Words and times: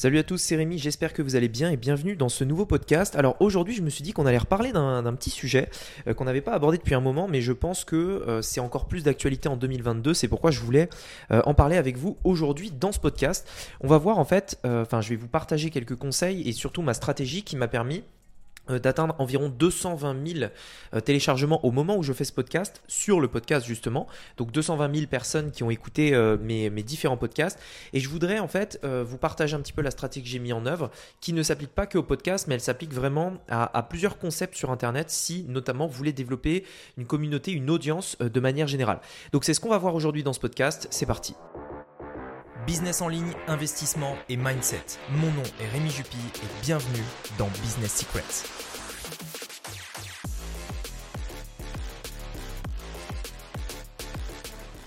Salut 0.00 0.16
à 0.16 0.22
tous, 0.22 0.38
c'est 0.38 0.56
Rémi, 0.56 0.78
j'espère 0.78 1.12
que 1.12 1.20
vous 1.20 1.36
allez 1.36 1.50
bien 1.50 1.70
et 1.70 1.76
bienvenue 1.76 2.16
dans 2.16 2.30
ce 2.30 2.42
nouveau 2.42 2.64
podcast. 2.64 3.16
Alors 3.16 3.36
aujourd'hui 3.38 3.74
je 3.74 3.82
me 3.82 3.90
suis 3.90 4.02
dit 4.02 4.14
qu'on 4.14 4.24
allait 4.24 4.38
reparler 4.38 4.72
d'un 4.72 5.12
petit 5.12 5.28
sujet 5.28 5.68
euh, 6.06 6.14
qu'on 6.14 6.24
n'avait 6.24 6.40
pas 6.40 6.52
abordé 6.52 6.78
depuis 6.78 6.94
un 6.94 7.02
moment 7.02 7.28
mais 7.28 7.42
je 7.42 7.52
pense 7.52 7.84
que 7.84 7.96
euh, 7.96 8.40
c'est 8.40 8.60
encore 8.60 8.88
plus 8.88 9.04
d'actualité 9.04 9.50
en 9.50 9.58
2022, 9.58 10.14
c'est 10.14 10.26
pourquoi 10.26 10.52
je 10.52 10.60
voulais 10.60 10.88
euh, 11.32 11.42
en 11.44 11.52
parler 11.52 11.76
avec 11.76 11.98
vous 11.98 12.16
aujourd'hui 12.24 12.70
dans 12.70 12.92
ce 12.92 12.98
podcast. 12.98 13.46
On 13.82 13.88
va 13.88 13.98
voir 13.98 14.18
en 14.18 14.24
fait, 14.24 14.58
enfin 14.64 15.02
je 15.02 15.10
vais 15.10 15.16
vous 15.16 15.28
partager 15.28 15.68
quelques 15.68 15.96
conseils 15.96 16.48
et 16.48 16.52
surtout 16.52 16.80
ma 16.80 16.94
stratégie 16.94 17.42
qui 17.42 17.56
m'a 17.56 17.68
permis 17.68 18.02
d'atteindre 18.78 19.14
environ 19.18 19.48
220 19.48 20.26
000 20.26 20.50
euh, 20.94 21.00
téléchargements 21.00 21.64
au 21.64 21.70
moment 21.70 21.96
où 21.96 22.02
je 22.02 22.12
fais 22.12 22.24
ce 22.24 22.32
podcast, 22.32 22.82
sur 22.86 23.20
le 23.20 23.28
podcast 23.28 23.66
justement. 23.66 24.06
Donc 24.36 24.52
220 24.52 24.94
000 24.94 25.06
personnes 25.06 25.50
qui 25.50 25.62
ont 25.62 25.70
écouté 25.70 26.14
euh, 26.14 26.36
mes, 26.40 26.70
différents 26.82 27.16
podcasts. 27.16 27.58
Et 27.92 28.00
je 28.00 28.08
voudrais 28.08 28.38
en 28.38 28.48
fait 28.48 28.80
vous 28.82 29.18
partager 29.18 29.54
un 29.54 29.60
petit 29.60 29.72
peu 29.72 29.82
la 29.82 29.90
stratégie 29.90 30.22
que 30.22 30.28
j'ai 30.28 30.38
mis 30.38 30.52
en 30.52 30.64
œuvre, 30.66 30.90
qui 31.20 31.32
ne 31.32 31.42
s'applique 31.42 31.70
pas 31.70 31.86
que 31.86 31.98
au 31.98 32.02
podcast, 32.02 32.46
mais 32.48 32.54
elle 32.54 32.60
s'applique 32.60 32.92
vraiment 32.92 33.34
à, 33.48 33.82
plusieurs 33.82 34.18
concepts 34.18 34.56
sur 34.56 34.70
Internet, 34.70 35.10
si 35.10 35.44
notamment 35.48 35.86
vous 35.86 35.92
voulez 35.92 36.12
développer 36.12 36.64
une 36.96 37.06
communauté, 37.06 37.52
une 37.52 37.70
audience 37.70 38.16
de 38.18 38.40
manière 38.40 38.66
générale. 38.66 39.00
Donc 39.32 39.44
c'est 39.44 39.54
ce 39.54 39.60
qu'on 39.60 39.68
va 39.68 39.78
voir 39.78 39.94
aujourd'hui 39.94 40.22
dans 40.22 40.32
ce 40.32 40.40
podcast. 40.40 40.88
C'est 40.90 41.06
parti. 41.06 41.34
Business 42.66 43.00
en 43.00 43.08
ligne, 43.08 43.32
investissement 43.48 44.16
et 44.28 44.36
mindset. 44.36 44.84
Mon 45.10 45.30
nom 45.30 45.42
est 45.60 45.68
Rémi 45.68 45.90
Jupy 45.90 46.16
et 46.36 46.62
bienvenue 46.62 47.04
dans 47.38 47.48
Business 47.62 47.96
Secrets. 47.98 49.49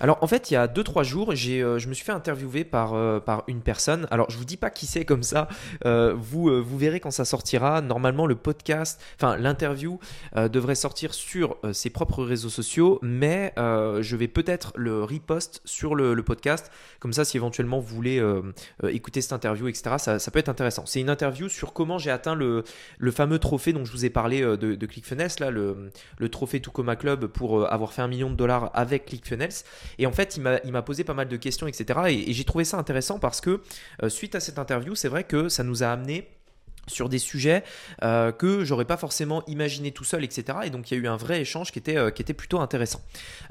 Alors 0.04 0.18
en 0.20 0.28
fait, 0.28 0.52
il 0.52 0.56
y 0.56 0.58
a 0.58 0.68
2-3 0.68 1.06
jours, 1.06 1.32
euh, 1.32 1.80
je 1.80 1.88
me 1.88 1.94
suis 1.94 2.04
fait 2.04 2.12
interviewer 2.12 2.66
par, 2.66 2.94
euh, 2.94 3.22
par 3.22 3.46
une 3.48 3.62
personne. 3.62 4.06
Alors 4.12 4.30
je 4.30 4.38
vous 4.38 4.44
dis 4.44 4.58
pas 4.58 4.70
qui 4.70 4.86
c'est 4.86 5.06
comme 5.06 5.24
ça, 5.24 5.48
euh, 5.86 6.14
vous, 6.14 6.62
vous 6.62 6.78
verrez 6.78 7.00
quand 7.00 7.10
ça 7.10 7.24
sortira. 7.24 7.80
Normalement, 7.80 8.26
le 8.26 8.36
podcast, 8.36 9.02
enfin 9.16 9.38
l'interview 9.38 10.00
devrait 10.36 10.76
sortir 10.76 11.14
sur 11.14 11.56
ses 11.72 11.90
propres 11.90 12.26
réseaux 12.26 12.50
sociaux, 12.50 13.00
mais 13.02 13.54
je 13.56 14.16
vais 14.18 14.28
peut-être 14.28 14.74
le 14.76 15.04
repost 15.04 15.62
sur 15.64 15.96
le, 15.96 16.22
podcast. 16.22 16.70
Comme 17.00 17.14
ça, 17.14 17.24
si 17.24 17.38
éventuellement 17.38 17.80
vous 17.80 17.96
voulez 17.96 18.22
écouter 18.90 19.22
cette 19.22 19.32
interview, 19.32 19.70
etc., 19.70 19.96
ça, 19.98 20.32
peut 20.32 20.40
être 20.40 20.50
intéressant. 20.50 20.86
C'est 20.86 21.00
une 21.00 21.10
interview 21.10 21.48
sur 21.48 21.72
comment 21.72 21.98
j'ai 21.98 22.12
atteint 22.12 22.36
le, 22.36 22.64
le, 22.98 23.12
fameux 23.12 23.40
trophée 23.40 23.72
dont 23.72 23.86
je 23.86 23.92
vous 23.92 24.04
ai 24.04 24.10
parlé 24.10 24.42
de, 24.42 24.56
de 24.56 24.86
ClickFunnels, 24.86 25.32
là, 25.40 25.50
le, 25.50 25.92
le 26.18 26.30
trophée 26.30 26.60
Tucoma 26.60 26.98
Club 26.98 27.28
pour 27.28 27.72
avoir 27.72 27.94
fait 27.94 28.02
un 28.02 28.10
million 28.10 28.30
de 28.30 28.36
dollars 28.36 28.70
avec 28.74 29.06
ClickFunnels. 29.06 29.64
Et 29.98 30.06
en 30.06 30.12
fait, 30.12 30.38
il 30.38 30.72
m'a 30.72 30.82
posé 30.82 31.04
pas 31.04 31.14
mal 31.14 31.28
de 31.28 31.38
questions, 31.38 31.68
etc. 31.68 32.00
Et, 32.10 32.34
j'ai 32.34 32.44
trouvé 32.44 32.64
ça 32.64 32.78
intéressant 32.78 33.20
parce 33.20 33.42
que 33.42 33.62
euh, 34.02 34.10
suite 34.10 34.36
à 34.36 34.40
cette 34.40 34.60
interview, 34.60 34.96
c'est 34.96 35.08
vrai 35.08 35.24
que 35.24 35.50
ça 35.50 35.64
nous 35.64 35.84
a 35.84 35.88
amené 35.88 36.28
sur 36.88 37.10
des 37.10 37.20
sujets 37.20 37.64
euh, 38.04 38.32
que 38.32 38.64
j'aurais 38.66 38.86
pas 38.86 38.98
forcément 38.98 39.44
imaginé 39.48 39.92
tout 39.92 40.04
seul, 40.04 40.24
etc. 40.24 40.60
Et 40.66 40.70
donc 40.70 40.92
il 40.92 40.98
y 40.98 41.00
a 41.00 41.04
eu 41.04 41.08
un 41.08 41.18
vrai 41.18 41.42
échange 41.42 41.72
qui 41.72 41.80
était, 41.80 41.98
euh, 41.98 42.12
plutôt 42.12 42.60
intéressant. 42.60 43.02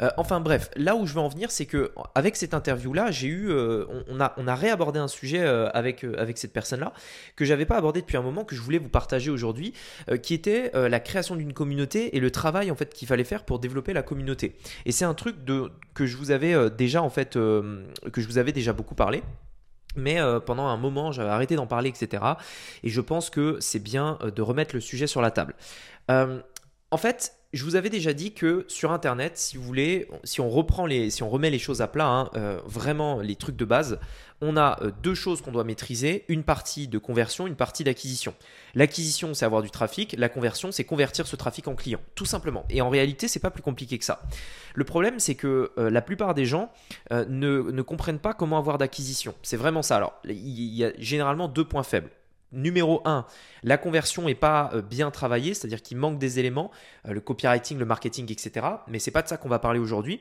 Euh, 0.01 0.11
enfin 0.17 0.41
bref, 0.41 0.71
là 0.77 0.97
où 0.97 1.07
je 1.07 1.15
veux 1.15 1.21
en 1.21 1.29
venir, 1.29 1.51
c'est 1.51 1.67
que 1.67 1.93
avec 2.15 2.37
cette 2.37 2.55
interview-là, 2.55 3.11
j'ai 3.11 3.29
eu, 3.29 3.53
on, 3.53 4.21
a, 4.21 4.35
on 4.37 4.49
a 4.49 4.55
réabordé 4.55 4.99
un 4.99 5.09
sujet 5.09 5.47
avec, 5.47 6.05
avec 6.05 6.39
cette 6.39 6.53
personne-là 6.53 6.93
que 7.37 7.45
j'avais 7.45 7.67
pas 7.67 7.77
abordé 7.77 8.01
depuis 8.01 8.17
un 8.17 8.23
moment, 8.23 8.45
que 8.45 8.57
je 8.57 8.61
voulais 8.61 8.79
vous 8.79 8.89
partager 8.89 9.31
aujourd'hui, 9.31 9.73
qui 10.23 10.35
était 10.35 10.73
la 10.75 11.01
création 11.01 11.37
d'une 11.37 11.53
communauté 11.53 12.17
et 12.17 12.21
le 12.21 12.31
travail 12.31 12.71
en 12.71 12.77
fait 12.77 12.93
qu'il 12.93 13.07
fallait 13.07 13.25
faire 13.25 13.45
pour 13.45 13.59
développer 13.59 13.93
la 13.93 14.03
communauté. 14.03 14.57
Et 14.85 14.93
c'est 14.93 15.05
un 15.05 15.15
truc 15.15 15.45
de, 15.45 15.71
que 15.95 16.07
je 16.07 16.17
vous 16.17 16.31
avais 16.31 16.71
déjà 16.71 17.03
en 17.03 17.11
fait, 17.11 17.35
que 17.35 17.85
je 18.17 18.27
vous 18.27 18.39
avais 18.39 18.53
déjà 18.53 18.73
beaucoup 18.73 18.95
parlé. 18.95 19.23
Mais 19.95 20.21
euh, 20.21 20.41
pendant 20.41 20.67
un 20.67 20.77
moment, 20.77 21.13
j'avais 21.13 21.31
arrêté 21.31 21.57
d'en 21.57 21.67
parler, 21.67 21.91
etc. 21.91 22.23
Et 22.83 22.89
je 22.89 23.01
pense 23.01 23.31
que 23.31 23.59
c'est 23.61 23.83
bien 23.83 24.19
euh, 24.23 24.31
de 24.31 24.43
remettre 24.43 24.75
le 24.75 24.81
sujet 24.81 25.07
sur 25.07 25.21
la 25.21 25.31
table. 25.31 25.55
Euh, 26.11 26.41
en 26.91 26.97
fait, 26.97 27.35
je 27.53 27.65
vous 27.65 27.77
avais 27.77 27.91
déjà 27.91 28.13
dit 28.13 28.33
que 28.33 28.65
sur 28.69 28.93
Internet, 28.93 29.37
si 29.37 29.57
vous 29.57 29.63
voulez, 29.63 30.09
si 30.25 30.41
on 30.41 30.49
remet 30.49 31.51
les 31.51 31.59
choses 31.59 31.83
à 31.83 31.89
plat, 31.89 32.07
hein, 32.07 32.31
vraiment 32.65 33.21
les 33.21 33.37
trucs 33.37 33.57
de 33.57 33.65
base, 33.65 33.99
on 34.41 34.57
a 34.57 34.81
deux 35.03 35.15
choses 35.15 35.41
qu'on 35.41 35.53
doit 35.53 35.63
maîtriser 35.63 36.25
une 36.29 36.43
partie 36.43 36.89
de 36.89 36.99
conversion, 36.99 37.47
une 37.47 37.55
partie 37.55 37.85
d'acquisition. 37.85 38.35
L'acquisition, 38.75 39.35
c'est 39.35 39.45
avoir 39.45 39.63
du 39.63 39.71
trafic. 39.71 40.17
La 40.19 40.29
conversion, 40.29 40.73
c'est 40.73 40.85
convertir 40.85 41.27
ce 41.27 41.37
trafic 41.37 41.69
en 41.69 41.75
client, 41.75 42.01
tout 42.15 42.25
simplement. 42.25 42.65
Et 42.71 42.81
en 42.81 42.89
réalité, 42.89 43.29
c'est 43.29 43.39
pas 43.39 43.51
plus 43.51 43.63
compliqué 43.63 43.99
que 43.99 44.05
ça. 44.05 44.23
Le 44.75 44.85
problème, 44.85 45.21
c'est 45.21 45.35
que 45.35 45.71
la 45.77 46.03
plupart 46.03 46.35
des 46.35 46.47
gens 46.47 46.73
ne, 47.11 47.27
ne 47.71 47.83
comprennent 47.83 48.19
pas 48.19 48.35
comment 48.35 48.59
avoir 48.59 48.79
d'acquisition. 48.79 49.35
C'est 49.43 49.59
vraiment 49.59 49.83
ça. 49.83 49.97
Alors, 49.97 50.15
il 50.25 50.75
y 50.75 50.85
a 50.85 50.93
généralement 50.99 51.49
deux 51.49 51.65
points 51.65 51.85
faibles. 51.85 52.11
Numéro 52.53 53.03
1, 53.05 53.27
la 53.63 53.79
conversion 53.79 54.25
n'est 54.25 54.35
pas 54.35 54.71
euh, 54.75 54.83
bien 54.83 55.11
travaillée, 55.11 55.55
c'est-à-dire 55.55 55.83
qu'il 55.83 55.97
manque 55.97 56.19
des 56.19 56.39
éléments, 56.39 56.71
euh, 57.07 57.13
le 57.13 57.21
copywriting, 57.21 57.79
le 57.79 57.85
marketing, 57.85 58.31
etc. 58.31 58.67
Mais 58.89 58.99
c'est 58.99 59.11
pas 59.11 59.23
de 59.23 59.29
ça 59.29 59.37
qu'on 59.37 59.49
va 59.49 59.59
parler 59.59 59.79
aujourd'hui 59.79 60.21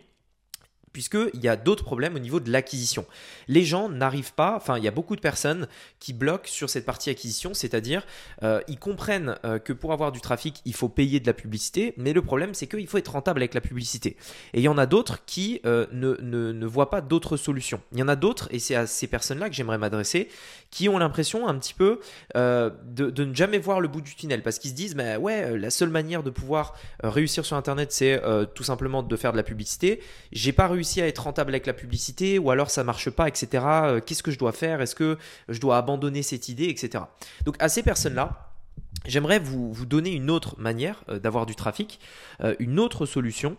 puisqu'il 0.94 1.42
y 1.42 1.48
a 1.48 1.56
d'autres 1.56 1.84
problèmes 1.84 2.16
au 2.16 2.20
niveau 2.20 2.40
de 2.40 2.52
l'acquisition. 2.52 3.06
Les 3.48 3.64
gens 3.64 3.90
n'arrivent 3.90 4.34
pas, 4.34 4.56
enfin 4.56 4.78
il 4.78 4.84
y 4.84 4.88
a 4.88 4.92
beaucoup 4.92 5.16
de 5.16 5.22
personnes 5.22 5.68
qui 6.00 6.14
bloquent 6.14 6.48
sur 6.48 6.70
cette 6.70 6.86
partie 6.86 7.10
acquisition, 7.10 7.54
c'est-à-dire 7.54 8.06
euh, 8.44 8.62
ils 8.68 8.80
comprennent 8.80 9.36
euh, 9.46 9.60
que 9.60 9.74
pour 9.74 9.94
avoir 9.94 10.12
du 10.12 10.22
trafic, 10.22 10.62
il 10.66 10.74
faut 10.74 10.90
payer 10.90 11.20
de 11.20 11.28
la 11.28 11.34
publicité, 11.34 11.94
mais 11.98 12.14
le 12.14 12.22
problème 12.22 12.54
c'est 12.54 12.68
qu'il 12.68 12.88
faut 12.88 12.98
être 12.98 13.12
rentable 13.12 13.40
avec 13.40 13.54
la 13.54 13.62
publicité. 13.62 14.18
Et 14.54 14.60
il 14.60 14.64
y 14.64 14.68
en 14.68 14.78
a 14.78 14.86
d'autres 14.86 15.24
qui 15.26 15.62
euh, 15.66 15.86
ne, 15.92 16.66
voient 16.66 16.90
pas 16.90 17.02
d'autres 17.02 17.38
solutions. 17.38 17.82
Il 17.94 18.00
y 18.00 18.04
en 18.04 18.08
a 18.08 18.16
d'autres, 18.16 18.48
et 18.52 18.60
c'est 18.60 18.76
à 18.76 18.88
ces 18.88 19.08
personnes-là 19.08 19.50
que 19.50 19.56
j'aimerais 19.56 19.78
m'adresser, 19.78 20.30
qui 20.70 20.90
ont 20.90 20.98
l'impression 20.98 21.48
un 21.48 21.56
petit 21.56 21.74
peu 21.74 22.00
de, 22.36 22.72
de, 22.86 23.26
ne 23.26 23.34
jamais 23.34 23.58
voir 23.58 23.82
le 23.82 23.88
bout 23.88 24.02
du 24.02 24.16
tunnel, 24.16 24.42
parce 24.42 24.60
qu'ils 24.60 24.72
se 24.72 24.76
disent, 24.76 24.96
bah 24.96 25.18
ouais, 25.18 25.58
la 25.58 25.70
seule 25.70 25.90
manière 25.90 26.24
de 26.24 26.30
pouvoir 26.30 26.76
réussir 27.04 27.46
sur 27.46 27.58
Internet, 27.58 27.92
c'est 27.92 28.22
tout 28.54 28.64
simplement 28.64 29.04
de 29.04 29.16
faire 29.16 29.32
de 29.32 29.38
la 29.38 29.44
publicité. 29.44 30.00
J'ai 30.32 30.54
pas 30.54 30.68
réussi 30.68 30.81
à 31.02 31.08
être 31.08 31.24
rentable 31.24 31.52
avec 31.52 31.66
la 31.66 31.74
publicité 31.74 32.40
ou 32.40 32.52
alors 32.52 32.70
ça 32.70 32.84
marche 32.84 33.10
pas, 33.10 33.28
etc. 33.28 33.64
Euh, 33.66 34.02
qu'est-ce 34.02 34.24
que 34.24 34.32
je 34.32 34.40
dois 34.40 34.52
faire? 34.52 34.82
Est-ce 34.82 34.96
que 34.96 35.18
je 35.50 35.60
dois 35.60 35.78
abandonner 35.78 36.24
cette 36.24 36.50
idée, 36.50 36.66
etc. 36.66 37.04
Donc 37.46 37.56
à 37.60 37.70
ces 37.70 37.84
personnes-là, 37.84 38.48
J'aimerais 39.06 39.40
vous, 39.40 39.72
vous, 39.72 39.86
donner 39.86 40.12
une 40.12 40.30
autre 40.30 40.60
manière 40.60 41.04
euh, 41.10 41.18
d'avoir 41.18 41.46
du 41.46 41.56
trafic, 41.56 42.00
euh, 42.42 42.56
une 42.60 42.78
autre 42.78 43.06
solution 43.06 43.58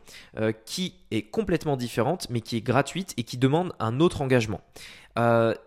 qui 0.66 0.94
est 1.10 1.22
complètement 1.22 1.76
différente 1.76 2.28
mais 2.30 2.42
qui 2.42 2.56
est 2.56 2.60
gratuite 2.60 3.14
et 3.16 3.24
qui 3.24 3.38
demande 3.38 3.72
un 3.80 3.98
autre 3.98 4.20
engagement. 4.20 4.60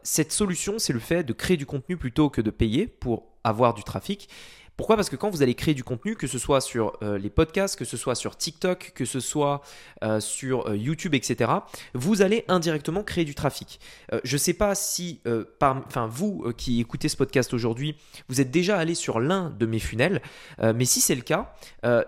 cette 0.03 0.31
solution, 0.31 0.77
c'est 0.77 0.93
le 0.93 0.99
fait 0.99 1.23
de 1.23 1.33
créer 1.33 1.57
du 1.57 1.65
contenu 1.65 1.97
plutôt 1.97 2.29
que 2.29 2.41
de 2.41 2.51
payer 2.51 2.87
pour 2.87 3.25
avoir 3.43 3.73
du 3.73 3.83
trafic 3.83 4.29
pourquoi? 4.77 4.97
Parce 4.97 5.09
que 5.09 5.15
quand 5.15 5.29
vous 5.29 5.41
allez 5.41 5.55
créer 5.55 5.73
du 5.73 5.83
contenu, 5.83 6.15
que 6.15 6.27
ce 6.27 6.37
soit 6.37 6.59
sur 6.59 6.97
euh, 7.01 7.17
les 7.17 7.29
podcasts, 7.29 7.77
que 7.77 7.85
ce 7.85 7.95
soit 7.95 8.15
sur 8.15 8.35
TikTok, 8.35 8.91
que 8.93 9.05
ce 9.05 9.21
soit 9.21 9.61
euh, 10.03 10.19
sur 10.19 10.67
euh, 10.67 10.75
YouTube, 10.75 11.15
etc., 11.15 11.51
vous 11.93 12.21
allez 12.21 12.43
indirectement 12.47 13.03
créer 13.03 13.23
du 13.23 13.35
trafic. 13.35 13.79
je 14.23 14.35
ne 14.35 14.37
sais 14.37 14.53
pas 14.53 14.75
si, 14.75 15.21
enfin 15.59 16.07
vous 16.07 16.51
qui 16.57 16.79
écoutez 16.81 17.09
ce 17.09 17.17
podcast 17.17 17.53
aujourd'hui, 17.53 17.95
vous 18.27 18.41
êtes 18.41 18.51
déjà 18.51 18.77
allé 18.77 18.95
sur 18.95 19.19
l'un 19.19 19.49
de 19.49 19.65
mes 19.65 19.79
funnels, 19.79 20.21
mais 20.61 20.85
si 20.85 21.01
c'est 21.01 21.15
le 21.15 21.21
cas, 21.21 21.53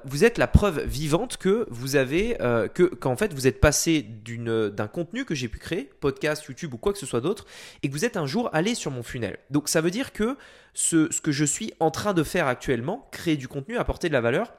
vous 0.05 0.23
êtes 0.23 0.37
la 0.37 0.47
preuve 0.47 0.83
vivante 0.85 1.37
que 1.37 1.67
vous 1.69 1.95
avez, 1.95 2.35
que 2.73 2.83
qu'en 2.83 3.15
fait 3.15 3.33
vous 3.33 3.47
êtes 3.47 3.59
passé 3.59 4.01
d'un 4.03 4.87
contenu 4.87 5.25
que 5.25 5.35
j'ai 5.35 5.47
pu 5.47 5.59
créer, 5.59 5.89
podcast, 5.99 6.45
YouTube 6.45 6.73
ou 6.73 6.77
quoi 6.77 6.93
que 6.93 6.99
ce 6.99 7.05
soit 7.05 7.21
d'autre, 7.21 7.45
et 7.83 7.89
que 7.89 7.93
vous 7.93 8.05
êtes 8.05 8.17
un 8.17 8.25
jour 8.25 8.49
allé 8.53 8.75
sur 8.75 8.91
mon 8.91 9.03
funnel. 9.03 9.37
Donc 9.49 9.69
ça 9.69 9.81
veut 9.81 9.91
dire 9.91 10.13
que 10.13 10.37
ce, 10.73 11.11
ce 11.11 11.21
que 11.21 11.31
je 11.31 11.45
suis 11.45 11.73
en 11.79 11.89
train 11.89 12.13
de 12.13 12.23
faire 12.23 12.47
actuellement, 12.57 13.07
créer 13.11 13.37
du 13.37 13.47
contenu, 13.47 13.77
apporter 13.77 14.07
de 14.07 14.13
la 14.13 14.21
valeur, 14.21 14.55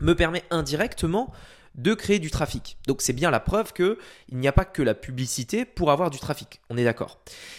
me 0.00 0.14
permet 0.14 0.44
indirectement 0.50 1.32
de 1.74 1.94
créer 1.94 2.18
du 2.18 2.30
trafic. 2.30 2.76
Donc 2.86 3.02
c'est 3.02 3.12
bien 3.12 3.30
la 3.30 3.40
preuve 3.40 3.72
que 3.72 3.98
il 4.28 4.38
n'y 4.38 4.48
a 4.48 4.52
pas 4.52 4.64
que 4.64 4.82
la 4.82 4.94
publicité 4.94 5.64
pour 5.64 5.90
avoir 5.90 6.10
du 6.10 6.18
trafic. 6.18 6.60
On 6.70 6.76
est 6.76 6.84
d'accord. 6.84 7.18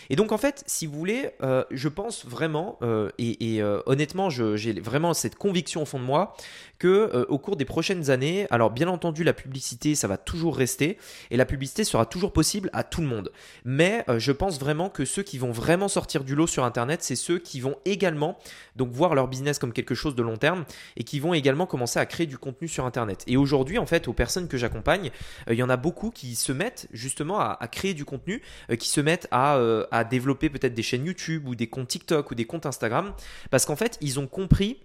Et 0.10 0.16
donc 0.16 0.32
en 0.32 0.38
fait, 0.38 0.64
si 0.68 0.86
vous 0.86 0.98
voulez, 0.98 1.32
euh, 1.42 1.64
je 1.72 1.90
pense 1.90 2.26
vraiment 2.26 2.78
euh, 2.82 3.10
et, 3.18 3.62
euh, 3.62 3.82
honnêtement, 3.86 4.30
j'ai 4.30 4.74
vraiment 4.80 5.14
cette 5.14 5.36
conviction 5.36 5.82
au 5.82 5.86
fond 5.86 6.00
de 6.00 6.04
moi 6.04 6.36
que 6.80 7.26
au 7.30 7.38
cours 7.38 7.56
des 7.56 7.64
prochaines 7.64 8.10
années, 8.10 8.46
alors 8.50 8.70
bien 8.70 8.90
entendu 8.90 9.24
la 9.24 9.32
publicité 9.32 9.96
ça 9.96 10.08
va 10.08 10.18
toujours 10.18 10.58
rester 10.58 10.98
et 11.32 11.38
la 11.38 11.46
publicité 11.46 11.86
sera 11.86 12.06
toujours 12.06 12.34
possible 12.34 12.70
à 12.74 12.84
tout 12.84 13.00
le 13.00 13.08
monde. 13.08 13.32
Mais 13.64 14.04
je 14.18 14.32
pense 14.34 14.60
vraiment 14.60 14.90
que 14.90 15.06
ceux 15.06 15.24
qui 15.24 15.38
vont 15.38 15.52
vraiment 15.52 15.88
sortir 15.88 16.26
du 16.26 16.36
lot 16.36 16.48
sur 16.48 16.66
Internet, 16.66 17.02
c'est 17.02 17.16
ceux 17.16 17.40
qui 17.40 17.62
vont 17.62 17.78
également 17.86 18.38
donc 18.76 18.92
voir 18.92 19.16
leur 19.16 19.30
business 19.30 19.60
comme 19.60 19.72
quelque 19.72 19.96
chose 19.96 20.14
de 20.16 20.24
long 20.24 20.36
terme 20.36 20.66
et 20.98 21.06
qui 21.06 21.22
vont 21.22 21.34
également 21.34 21.66
commencer 21.66 22.00
à 22.00 22.06
créer 22.06 22.28
du 22.28 22.38
contenu 22.38 22.68
sur 22.68 22.86
Internet. 22.86 23.24
Et 23.28 23.38
aujourd'hui 23.38 23.78
en 23.78 23.86
fait 23.86 24.03
aux 24.08 24.14
personnes 24.14 24.48
que 24.48 24.58
j'accompagne, 24.58 25.12
euh, 25.48 25.54
il 25.54 25.60
y 25.60 25.64
en 25.64 25.70
a 25.70 25.78
beaucoup 25.78 26.12
qui 26.12 26.36
se 26.36 26.52
mettent 26.52 26.88
justement 26.92 27.40
à, 27.40 27.68
créer 27.72 27.94
du 27.94 28.06
contenu, 28.06 28.42
euh, 28.70 28.76
qui 28.76 28.90
se 28.90 29.02
mettent 29.02 29.28
euh, 29.34 29.86
à, 29.92 30.04
développer 30.04 30.50
peut-être 30.50 30.74
des 30.74 30.84
chaînes 30.84 31.06
YouTube 31.06 31.48
ou 31.48 31.56
des 31.56 31.68
comptes 31.68 31.88
TikTok 31.88 32.32
ou 32.32 32.36
des 32.36 32.46
comptes 32.46 32.66
Instagram, 32.66 33.14
parce 33.50 33.66
qu'en 33.66 33.76
fait, 33.76 33.98
ils 34.02 34.20
ont 34.20 34.28
compris 34.28 34.80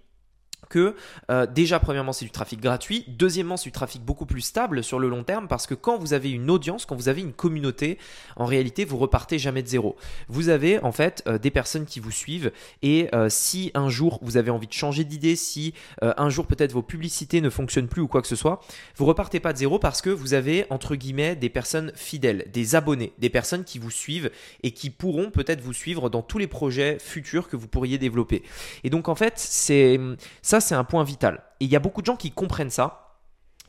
que 0.69 0.95
euh, 1.31 1.47
déjà 1.47 1.81
premièrement 1.81 2.13
c'est 2.13 2.25
du 2.25 2.31
trafic 2.31 2.61
gratuit, 2.61 3.05
deuxièmement 3.09 3.57
c'est 3.57 3.65
du 3.65 3.73
trafic 3.73 4.03
beaucoup 4.03 4.27
plus 4.27 4.41
stable 4.41 4.85
sur 4.85 4.99
le 4.99 5.09
long 5.09 5.25
terme 5.25 5.49
parce 5.49 5.67
que 5.67 5.75
quand 5.75 5.99
vous 5.99 6.13
avez 6.13 6.31
une 6.31 6.51
audience, 6.51 6.87
quand 6.87 6.97
vous 6.97 7.09
avez 7.09 7.21
une 7.21 7.33
communauté, 7.33 7.99
en 8.37 8.45
réalité 8.45 8.85
vous 8.85 8.99
repartez 8.99 9.39
jamais 9.39 9.63
de 9.63 9.69
zéro. 9.69 9.97
Vous 10.29 10.49
avez 10.49 10.79
en 10.81 10.93
fait 10.93 11.23
euh, 11.27 11.39
des 11.39 11.51
personnes 11.51 11.87
qui 11.87 12.01
vous 12.01 12.11
suivent 12.11 12.53
et 12.83 13.09
euh, 13.15 13.29
si 13.29 13.71
un 13.75 13.89
jour 13.89 14.19
vous 14.23 14.37
avez 14.37 14.51
envie 14.51 14.67
de 14.67 14.73
changer 14.73 15.05
d'idée, 15.05 15.37
si 15.37 15.75
un 16.03 16.31
jour 16.31 16.47
peut-être 16.47 16.73
vos 16.73 16.83
publicités 16.83 17.41
ne 17.41 17.51
fonctionnent 17.51 17.89
plus 17.89 18.03
ou 18.03 18.09
quoi 18.09 18.23
que 18.23 18.29
ce 18.29 18.37
soit, 18.37 18.61
vous 18.97 19.05
repartez 19.05 19.41
pas 19.41 19.53
de 19.53 19.59
zéro 19.59 19.79
parce 19.79 20.03
que 20.03 20.11
vous 20.11 20.35
avez 20.35 20.67
entre 20.71 20.97
guillemets 20.97 21.37
des 21.37 21.49
personnes 21.49 21.93
fidèles, 21.95 22.47
des 22.53 22.75
abonnés, 22.75 23.13
des 23.19 23.31
personnes 23.31 23.65
qui 23.65 23.79
vous 23.79 23.91
suivent 23.91 24.31
et 24.63 24.73
qui 24.73 24.91
pourront 24.91 25.31
peut-être 25.31 25.61
vous 25.61 25.73
suivre 25.73 26.11
dans 26.11 26.23
tous 26.23 26.39
les 26.39 26.47
projets 26.47 26.99
futurs 26.99 27.49
que 27.49 27.57
vous 27.57 27.69
pourriez 27.69 27.99
développer. 27.99 28.43
Et 28.85 28.91
donc 28.91 29.09
en 29.09 29.15
fait 29.15 29.35
c'est 29.37 29.99
ça 30.43 30.58
c'est 30.61 30.75
un 30.75 30.85
point 30.85 31.05
vital. 31.05 31.43
Et 31.61 31.65
il 31.65 31.71
y 31.71 31.77
a 31.77 31.81
beaucoup 31.81 32.01
de 32.01 32.07
gens 32.07 32.17
qui 32.17 32.31
comprennent 32.31 32.71
ça. 32.71 33.05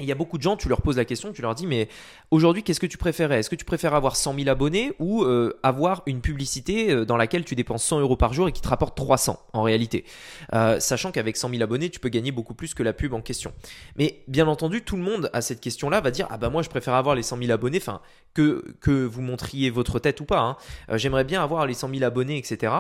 Il 0.02 0.06
y 0.06 0.12
a 0.14 0.16
beaucoup 0.16 0.38
de 0.38 0.44
gens, 0.44 0.56
tu 0.56 0.70
leur 0.70 0.82
poses 0.82 0.96
la 0.96 1.04
question, 1.04 1.34
tu 1.34 1.42
leur 1.42 1.56
dis, 1.56 1.68
mais 1.68 1.90
aujourd'hui, 2.32 2.64
qu'est-ce 2.64 2.80
que 2.80 2.86
tu 2.86 2.98
préférais? 2.98 3.40
Est-ce 3.40 3.50
que 3.50 3.56
tu 3.56 3.66
préfères 3.66 3.94
avoir 3.94 4.16
100 4.16 4.34
000 4.36 4.48
abonnés 4.48 4.94
ou 4.98 5.24
euh, 5.24 5.60
avoir 5.62 6.04
une 6.06 6.22
publicité 6.22 6.92
euh, 6.92 7.06
dans 7.06 7.18
laquelle 7.18 7.44
tu 7.44 7.54
dépenses 7.54 7.84
100 7.84 8.00
euros 8.00 8.16
par 8.16 8.32
jour 8.32 8.48
et 8.48 8.54
qui 8.54 8.62
te 8.62 8.70
rapporte 8.70 8.96
300 8.96 9.38
en 9.52 9.62
réalité? 9.62 10.06
Euh, 10.54 10.80
Sachant 10.80 11.12
qu'avec 11.12 11.36
100 11.36 11.50
000 11.50 11.62
abonnés, 11.62 11.90
tu 11.90 12.00
peux 12.00 12.08
gagner 12.08 12.32
beaucoup 12.32 12.54
plus 12.54 12.74
que 12.74 12.82
la 12.82 12.94
pub 12.94 13.14
en 13.14 13.20
question. 13.20 13.52
Mais 13.98 14.24
bien 14.30 14.48
entendu, 14.48 14.84
tout 14.84 14.96
le 14.96 15.04
monde 15.04 15.30
à 15.34 15.42
cette 15.42 15.60
question-là 15.60 16.00
va 16.00 16.12
dire, 16.12 16.28
ah 16.30 16.38
bah 16.38 16.50
moi, 16.50 16.62
je 16.62 16.70
préfère 16.70 16.94
avoir 16.94 17.14
les 17.14 17.24
100 17.24 17.38
000 17.38 17.52
abonnés, 17.52 17.80
enfin, 17.82 18.00
que, 18.34 18.64
que 18.80 19.04
vous 19.04 19.22
montriez 19.22 19.70
votre 19.70 20.00
tête 20.00 20.22
ou 20.22 20.26
pas. 20.26 20.40
Hein. 20.40 20.58
J'aimerais 20.98 21.26
bien 21.26 21.44
avoir 21.44 21.66
les 21.66 21.74
100 21.74 21.90
000 21.90 22.04
abonnés, 22.06 22.38
etc. 22.38 22.72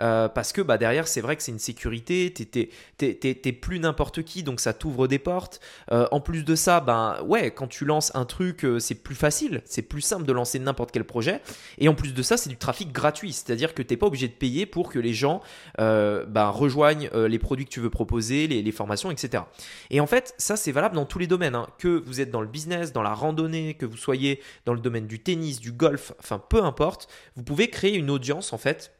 Euh, 0.00 0.28
parce 0.28 0.52
que 0.52 0.60
bah, 0.60 0.78
derrière, 0.78 1.06
c'est 1.06 1.20
vrai 1.20 1.36
que 1.36 1.42
c'est 1.42 1.52
une 1.52 1.58
sécurité, 1.58 2.32
t'es 2.32 3.52
plus 3.52 3.80
n'importe 3.80 4.22
qui, 4.22 4.42
donc 4.42 4.60
ça 4.60 4.72
t'ouvre 4.72 5.06
des 5.06 5.18
portes. 5.18 5.60
Euh, 5.92 6.06
en 6.10 6.20
plus 6.20 6.44
de 6.44 6.54
ça, 6.54 6.80
ben 6.80 7.18
ouais, 7.24 7.50
quand 7.50 7.66
tu 7.66 7.84
lances 7.84 8.14
un 8.14 8.24
truc, 8.24 8.64
euh, 8.64 8.78
c'est 8.78 8.94
plus 8.94 9.14
facile, 9.14 9.62
c'est 9.64 9.82
plus 9.82 10.00
simple 10.00 10.24
de 10.24 10.32
lancer 10.32 10.58
n'importe 10.58 10.90
quel 10.90 11.04
projet. 11.04 11.40
Et 11.78 11.88
en 11.88 11.94
plus 11.94 12.14
de 12.14 12.22
ça, 12.22 12.36
c'est 12.36 12.48
du 12.48 12.56
trafic 12.56 12.92
gratuit, 12.92 13.32
c'est-à-dire 13.32 13.74
que 13.74 13.82
t'es 13.82 13.96
pas 13.96 14.06
obligé 14.06 14.28
de 14.28 14.32
payer 14.32 14.66
pour 14.66 14.90
que 14.90 14.98
les 14.98 15.14
gens 15.14 15.42
ben, 15.78 16.48
rejoignent 16.48 17.10
les 17.14 17.38
produits 17.38 17.64
que 17.64 17.70
tu 17.70 17.80
veux 17.80 17.90
proposer, 17.90 18.46
les, 18.46 18.70
formations, 18.72 19.10
etc. 19.10 19.44
Et 19.90 20.00
en 20.00 20.06
fait, 20.06 20.34
ça 20.38 20.56
c'est 20.56 20.72
valable 20.72 20.94
dans 20.94 21.04
tous 21.04 21.18
les 21.18 21.26
domaines, 21.26 21.54
hein. 21.54 21.66
que 21.78 22.02
vous 22.06 22.20
êtes 22.20 22.30
dans 22.30 22.40
le 22.40 22.46
business, 22.46 22.92
dans 22.92 23.02
la 23.02 23.14
randonnée, 23.14 23.74
que 23.74 23.86
vous 23.86 23.96
soyez 23.96 24.40
dans 24.64 24.74
le 24.74 24.80
domaine 24.80 25.06
du 25.06 25.18
tennis, 25.18 25.60
du 25.60 25.72
golf, 25.72 26.12
enfin 26.18 26.38
peu 26.38 26.62
importe, 26.62 27.08
vous 27.36 27.42
pouvez 27.42 27.68
créer 27.68 27.96
une 27.96 28.10
audience 28.10 28.52
en 28.52 28.58
fait 28.58 28.92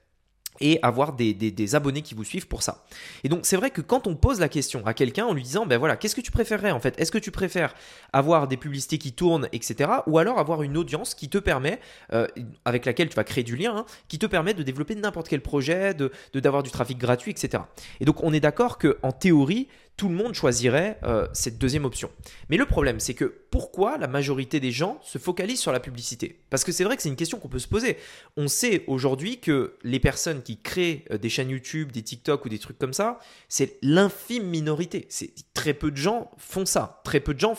et 0.60 0.78
avoir 0.82 1.12
des, 1.14 1.74
abonnés 1.74 2.02
qui 2.02 2.14
vous 2.14 2.24
suivent 2.24 2.48
pour 2.48 2.62
ça. 2.62 2.84
Et 3.24 3.28
donc 3.28 3.40
c'est 3.42 3.56
vrai 3.56 3.70
que 3.70 3.80
quand 3.80 4.06
on 4.06 4.14
pose 4.14 4.40
la 4.40 4.48
question 4.48 4.86
à 4.86 4.94
quelqu'un 4.94 5.26
en 5.26 5.34
lui 5.34 5.42
disant 5.42 5.66
ben 5.66 5.78
voilà 5.78 5.96
qu'est-ce 5.96 6.14
que 6.14 6.20
tu 6.20 6.30
préférerais 6.30 6.70
en 6.70 6.80
fait? 6.80 6.98
Est-ce 7.00 7.12
que 7.12 7.18
tu 7.18 7.30
préfères 7.30 7.74
avoir 8.12 8.48
des 8.48 8.56
publicités 8.56 8.98
qui 8.98 9.12
tournent 9.12 9.48
etc. 9.52 9.90
ou 10.06 10.18
alors 10.18 10.38
avoir 10.38 10.62
une 10.62 10.76
audience 10.76 11.14
qui 11.14 11.28
te 11.28 11.38
permet 11.38 11.80
euh, 12.12 12.26
avec 12.64 12.86
laquelle 12.86 13.08
tu 13.08 13.16
vas 13.16 13.24
créer 13.24 13.44
du 13.44 13.56
lien, 13.56 13.76
hein, 13.76 13.86
qui 14.08 14.18
te 14.18 14.26
permet 14.26 14.54
de 14.54 14.62
développer 14.62 14.94
n'importe 14.94 15.28
quel 15.28 15.40
projet, 15.40 15.94
de 15.94 16.10
d'avoir 16.34 16.62
du 16.62 16.70
trafic 16.70 16.98
gratuit 16.98 17.30
etc. 17.30 17.62
Et 18.00 18.04
donc 18.04 18.22
on 18.22 18.32
est 18.32 18.40
d'accord 18.40 18.78
que 18.78 18.98
en 19.02 19.12
théorie 19.12 19.68
tout 20.00 20.08
le 20.08 20.14
monde 20.14 20.32
choisirait 20.32 20.98
euh, 21.02 21.28
cette 21.34 21.58
deuxième 21.58 21.84
option. 21.84 22.10
Mais 22.48 22.56
le 22.56 22.64
problème, 22.64 23.00
c'est 23.00 23.12
que 23.12 23.26
pourquoi 23.50 23.98
la 23.98 24.08
majorité 24.08 24.58
des 24.58 24.70
gens 24.70 24.98
se 25.02 25.18
focalisent 25.18 25.60
sur 25.60 25.72
la 25.72 25.80
publicité? 25.80 26.40
Parce 26.48 26.64
que 26.64 26.72
c'est 26.72 26.84
vrai 26.84 26.96
que 26.96 27.02
c'est 27.02 27.10
une 27.10 27.16
question 27.16 27.38
qu'on 27.38 27.50
peut 27.50 27.58
se 27.58 27.68
poser. 27.68 27.98
On 28.38 28.48
sait 28.48 28.82
aujourd'hui 28.86 29.40
que 29.40 29.74
les 29.82 30.00
personnes 30.00 30.42
qui 30.42 30.58
créent 30.58 31.04
euh, 31.10 31.18
des 31.18 31.28
chaînes 31.28 31.50
YouTube, 31.50 31.92
des 31.92 32.00
TikTok 32.00 32.46
ou 32.46 32.48
des 32.48 32.58
trucs 32.58 32.78
comme 32.78 32.94
ça, 32.94 33.18
c'est 33.50 33.76
l'infime 33.82 34.44
minorité. 34.44 35.04
C'est 35.10 35.34
très 35.52 35.74
peu 35.74 35.90
de 35.90 35.98
gens 35.98 36.30
font 36.38 36.64
ça. 36.64 37.02
Très 37.04 37.20
peu 37.20 37.34
de 37.34 37.40
gens 37.40 37.54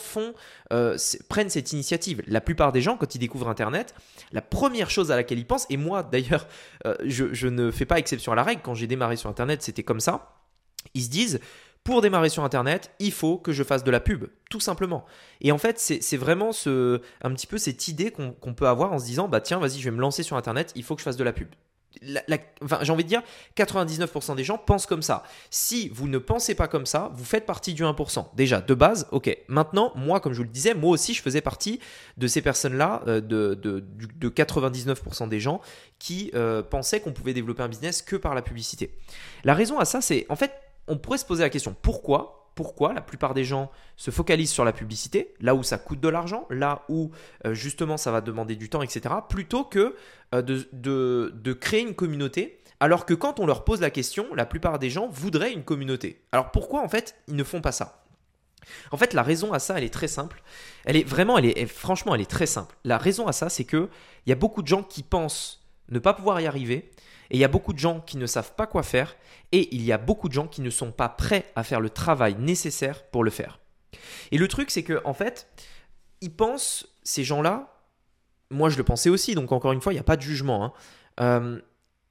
euh, 0.72 0.98
prennent 1.28 1.48
cette 1.48 1.72
initiative. 1.72 2.24
La 2.26 2.40
plupart 2.40 2.72
des 2.72 2.80
gens, 2.80 2.96
quand 2.96 3.14
ils 3.14 3.20
découvrent 3.20 3.48
Internet, 3.48 3.94
la 4.32 4.42
première 4.42 4.90
chose 4.90 5.12
à 5.12 5.16
laquelle 5.16 5.38
ils 5.38 5.46
pensent, 5.46 5.66
et 5.70 5.76
moi 5.76 6.02
d'ailleurs, 6.02 6.48
je 7.04 7.46
ne 7.46 7.70
fais 7.70 7.86
pas 7.86 8.00
exception 8.00 8.32
à 8.32 8.34
la 8.34 8.42
règle. 8.42 8.62
Quand 8.64 8.74
j'ai 8.74 8.88
démarré 8.88 9.14
sur 9.14 9.30
Internet, 9.30 9.62
c'était 9.62 9.84
comme 9.84 10.00
ça. 10.00 10.40
Ils 10.94 11.04
se 11.04 11.10
disent 11.10 11.40
pour 11.84 12.00
démarrer 12.00 12.28
sur 12.28 12.44
Internet, 12.44 12.92
il 12.98 13.12
faut 13.12 13.38
que 13.38 13.52
je 13.52 13.64
fasse 13.64 13.82
de 13.82 13.90
la 13.90 14.00
pub, 14.00 14.26
tout 14.50 14.60
simplement. 14.60 15.04
Et 15.40 15.50
en 15.50 15.58
fait, 15.58 15.78
c'est 15.78 16.16
vraiment 16.16 16.52
ce, 16.52 17.00
un 17.22 17.32
petit 17.32 17.46
peu 17.46 17.58
cette 17.58 17.88
idée 17.88 18.12
qu'on 18.12 18.54
peut 18.54 18.68
avoir 18.68 18.92
en 18.92 18.98
se 18.98 19.04
disant, 19.04 19.28
bah 19.28 19.40
tiens, 19.40 19.58
vas-y, 19.58 19.80
je 19.80 19.84
vais 19.84 19.96
me 19.96 20.00
lancer 20.00 20.22
sur 20.22 20.36
Internet, 20.36 20.72
il 20.76 20.84
faut 20.84 20.94
que 20.94 21.00
je 21.00 21.04
fasse 21.04 21.16
de 21.16 21.24
la 21.24 21.32
pub. 21.32 21.48
j'ai 22.00 22.92
envie 22.92 23.02
de 23.02 23.08
dire, 23.08 23.22
99% 23.56 24.36
des 24.36 24.44
gens 24.44 24.58
pensent 24.58 24.86
comme 24.86 25.02
ça. 25.02 25.24
Si 25.50 25.88
vous 25.88 26.06
ne 26.06 26.18
pensez 26.18 26.54
pas 26.54 26.68
comme 26.68 26.86
ça, 26.86 27.10
vous 27.14 27.24
faites 27.24 27.46
partie 27.46 27.74
du 27.74 27.82
1%. 27.82 28.26
Déjà, 28.36 28.60
de 28.60 28.74
base, 28.74 29.08
ok. 29.10 29.36
Maintenant, 29.48 29.90
moi, 29.96 30.20
comme 30.20 30.34
je 30.34 30.38
vous 30.38 30.44
le 30.44 30.50
disais, 30.50 30.74
moi 30.74 30.90
aussi, 30.90 31.14
je 31.14 31.22
faisais 31.22 31.40
partie 31.40 31.80
de 32.16 32.28
ces 32.28 32.42
personnes-là, 32.42 33.02
euh, 33.08 33.20
de, 33.20 33.54
de, 33.54 34.28
99% 34.28 35.28
des 35.28 35.40
gens 35.40 35.60
qui 35.98 36.30
euh, 36.34 36.62
pensaient 36.62 37.00
qu'on 37.00 37.12
pouvait 37.12 37.34
développer 37.34 37.64
un 37.64 37.68
business 37.68 38.02
que 38.02 38.14
par 38.14 38.36
la 38.36 38.42
publicité. 38.42 38.96
La 39.42 39.54
raison 39.54 39.80
à 39.80 39.84
ça, 39.84 40.00
c'est 40.00 40.26
en 40.28 40.36
fait, 40.36 40.52
on 40.88 40.98
pourrait 40.98 41.18
se 41.18 41.24
poser 41.24 41.42
la 41.42 41.50
question 41.50 41.74
pourquoi 41.80 42.42
pourquoi 42.54 42.92
la 42.92 43.00
plupart 43.00 43.34
des 43.34 43.44
gens 43.44 43.70
se 43.96 44.10
focalisent 44.10 44.50
sur 44.50 44.64
la 44.64 44.72
publicité, 44.72 45.34
là 45.40 45.54
où 45.54 45.62
ça 45.62 45.78
coûte 45.78 46.00
de 46.00 46.08
l'argent, 46.08 46.46
là 46.50 46.84
où 46.88 47.10
euh, 47.46 47.54
justement 47.54 47.96
ça 47.96 48.12
va 48.12 48.20
demander 48.20 48.56
du 48.56 48.68
temps, 48.68 48.82
etc., 48.82 49.14
plutôt 49.28 49.64
que 49.64 49.96
euh, 50.34 50.42
de, 50.42 51.32
de, 51.34 51.52
créer 51.52 51.82
une 51.82 51.94
communauté, 51.94 52.60
alors 52.80 53.06
que 53.06 53.14
quand 53.14 53.40
on 53.40 53.46
leur 53.46 53.64
pose 53.64 53.80
la 53.80 53.90
question, 53.90 54.34
la 54.34 54.46
plupart 54.46 54.78
des 54.78 54.90
gens 54.90 55.08
voudraient 55.08 55.52
une 55.52 55.64
communauté. 55.64 56.24
Alors 56.32 56.50
pourquoi 56.50 56.82
en 56.82 56.88
fait 56.88 57.16
ils 57.28 57.36
ne 57.36 57.44
font 57.44 57.60
pas 57.60 57.72
ça? 57.72 58.04
En 58.90 58.96
fait 58.96 59.12
la 59.12 59.22
raison 59.22 59.52
à 59.52 59.58
ça 59.58 59.76
elle 59.78 59.84
est 59.84 59.92
très 59.92 60.08
simple, 60.08 60.42
elle 60.84 60.96
est 60.96 61.04
vraiment, 61.04 61.38
elle 61.38 61.46
est, 61.46 61.66
franchement 61.66 62.14
elle 62.14 62.20
est 62.20 62.30
très 62.30 62.46
simple. 62.46 62.76
La 62.84 62.98
raison 62.98 63.26
à 63.26 63.32
ça 63.32 63.48
c'est 63.48 63.64
que 63.64 63.88
il 64.26 64.30
y 64.30 64.32
a 64.32 64.36
beaucoup 64.36 64.62
de 64.62 64.68
gens 64.68 64.82
qui 64.82 65.02
pensent 65.02 65.64
ne 65.88 65.98
pas 65.98 66.14
pouvoir 66.14 66.40
y 66.40 66.46
arriver, 66.46 66.90
et 67.32 67.36
il 67.36 67.38
y 67.38 67.44
a 67.44 67.48
beaucoup 67.48 67.72
de 67.72 67.78
gens 67.78 68.00
qui 68.00 68.18
ne 68.18 68.26
savent 68.26 68.54
pas 68.54 68.66
quoi 68.66 68.82
faire 68.82 69.16
et 69.52 69.74
il 69.74 69.82
y 69.82 69.90
a 69.90 69.98
beaucoup 69.98 70.28
de 70.28 70.34
gens 70.34 70.46
qui 70.46 70.60
ne 70.60 70.68
sont 70.68 70.92
pas 70.92 71.08
prêts 71.08 71.50
à 71.56 71.64
faire 71.64 71.80
le 71.80 71.88
travail 71.88 72.36
nécessaire 72.38 73.04
pour 73.06 73.24
le 73.24 73.30
faire. 73.30 73.58
Et 74.30 74.38
le 74.38 74.46
truc, 74.48 74.70
c'est 74.70 74.82
que 74.82 75.00
en 75.04 75.14
fait, 75.14 75.48
ils 76.20 76.32
pensent, 76.32 76.86
ces 77.02 77.24
gens-là, 77.24 77.74
moi 78.50 78.68
je 78.68 78.76
le 78.76 78.84
pensais 78.84 79.08
aussi, 79.08 79.34
donc 79.34 79.50
encore 79.50 79.72
une 79.72 79.80
fois, 79.80 79.92
il 79.92 79.96
n'y 79.96 80.00
a 80.00 80.04
pas 80.04 80.16
de 80.16 80.22
jugement. 80.22 80.64
Hein. 80.64 80.72
Euh, 81.20 81.60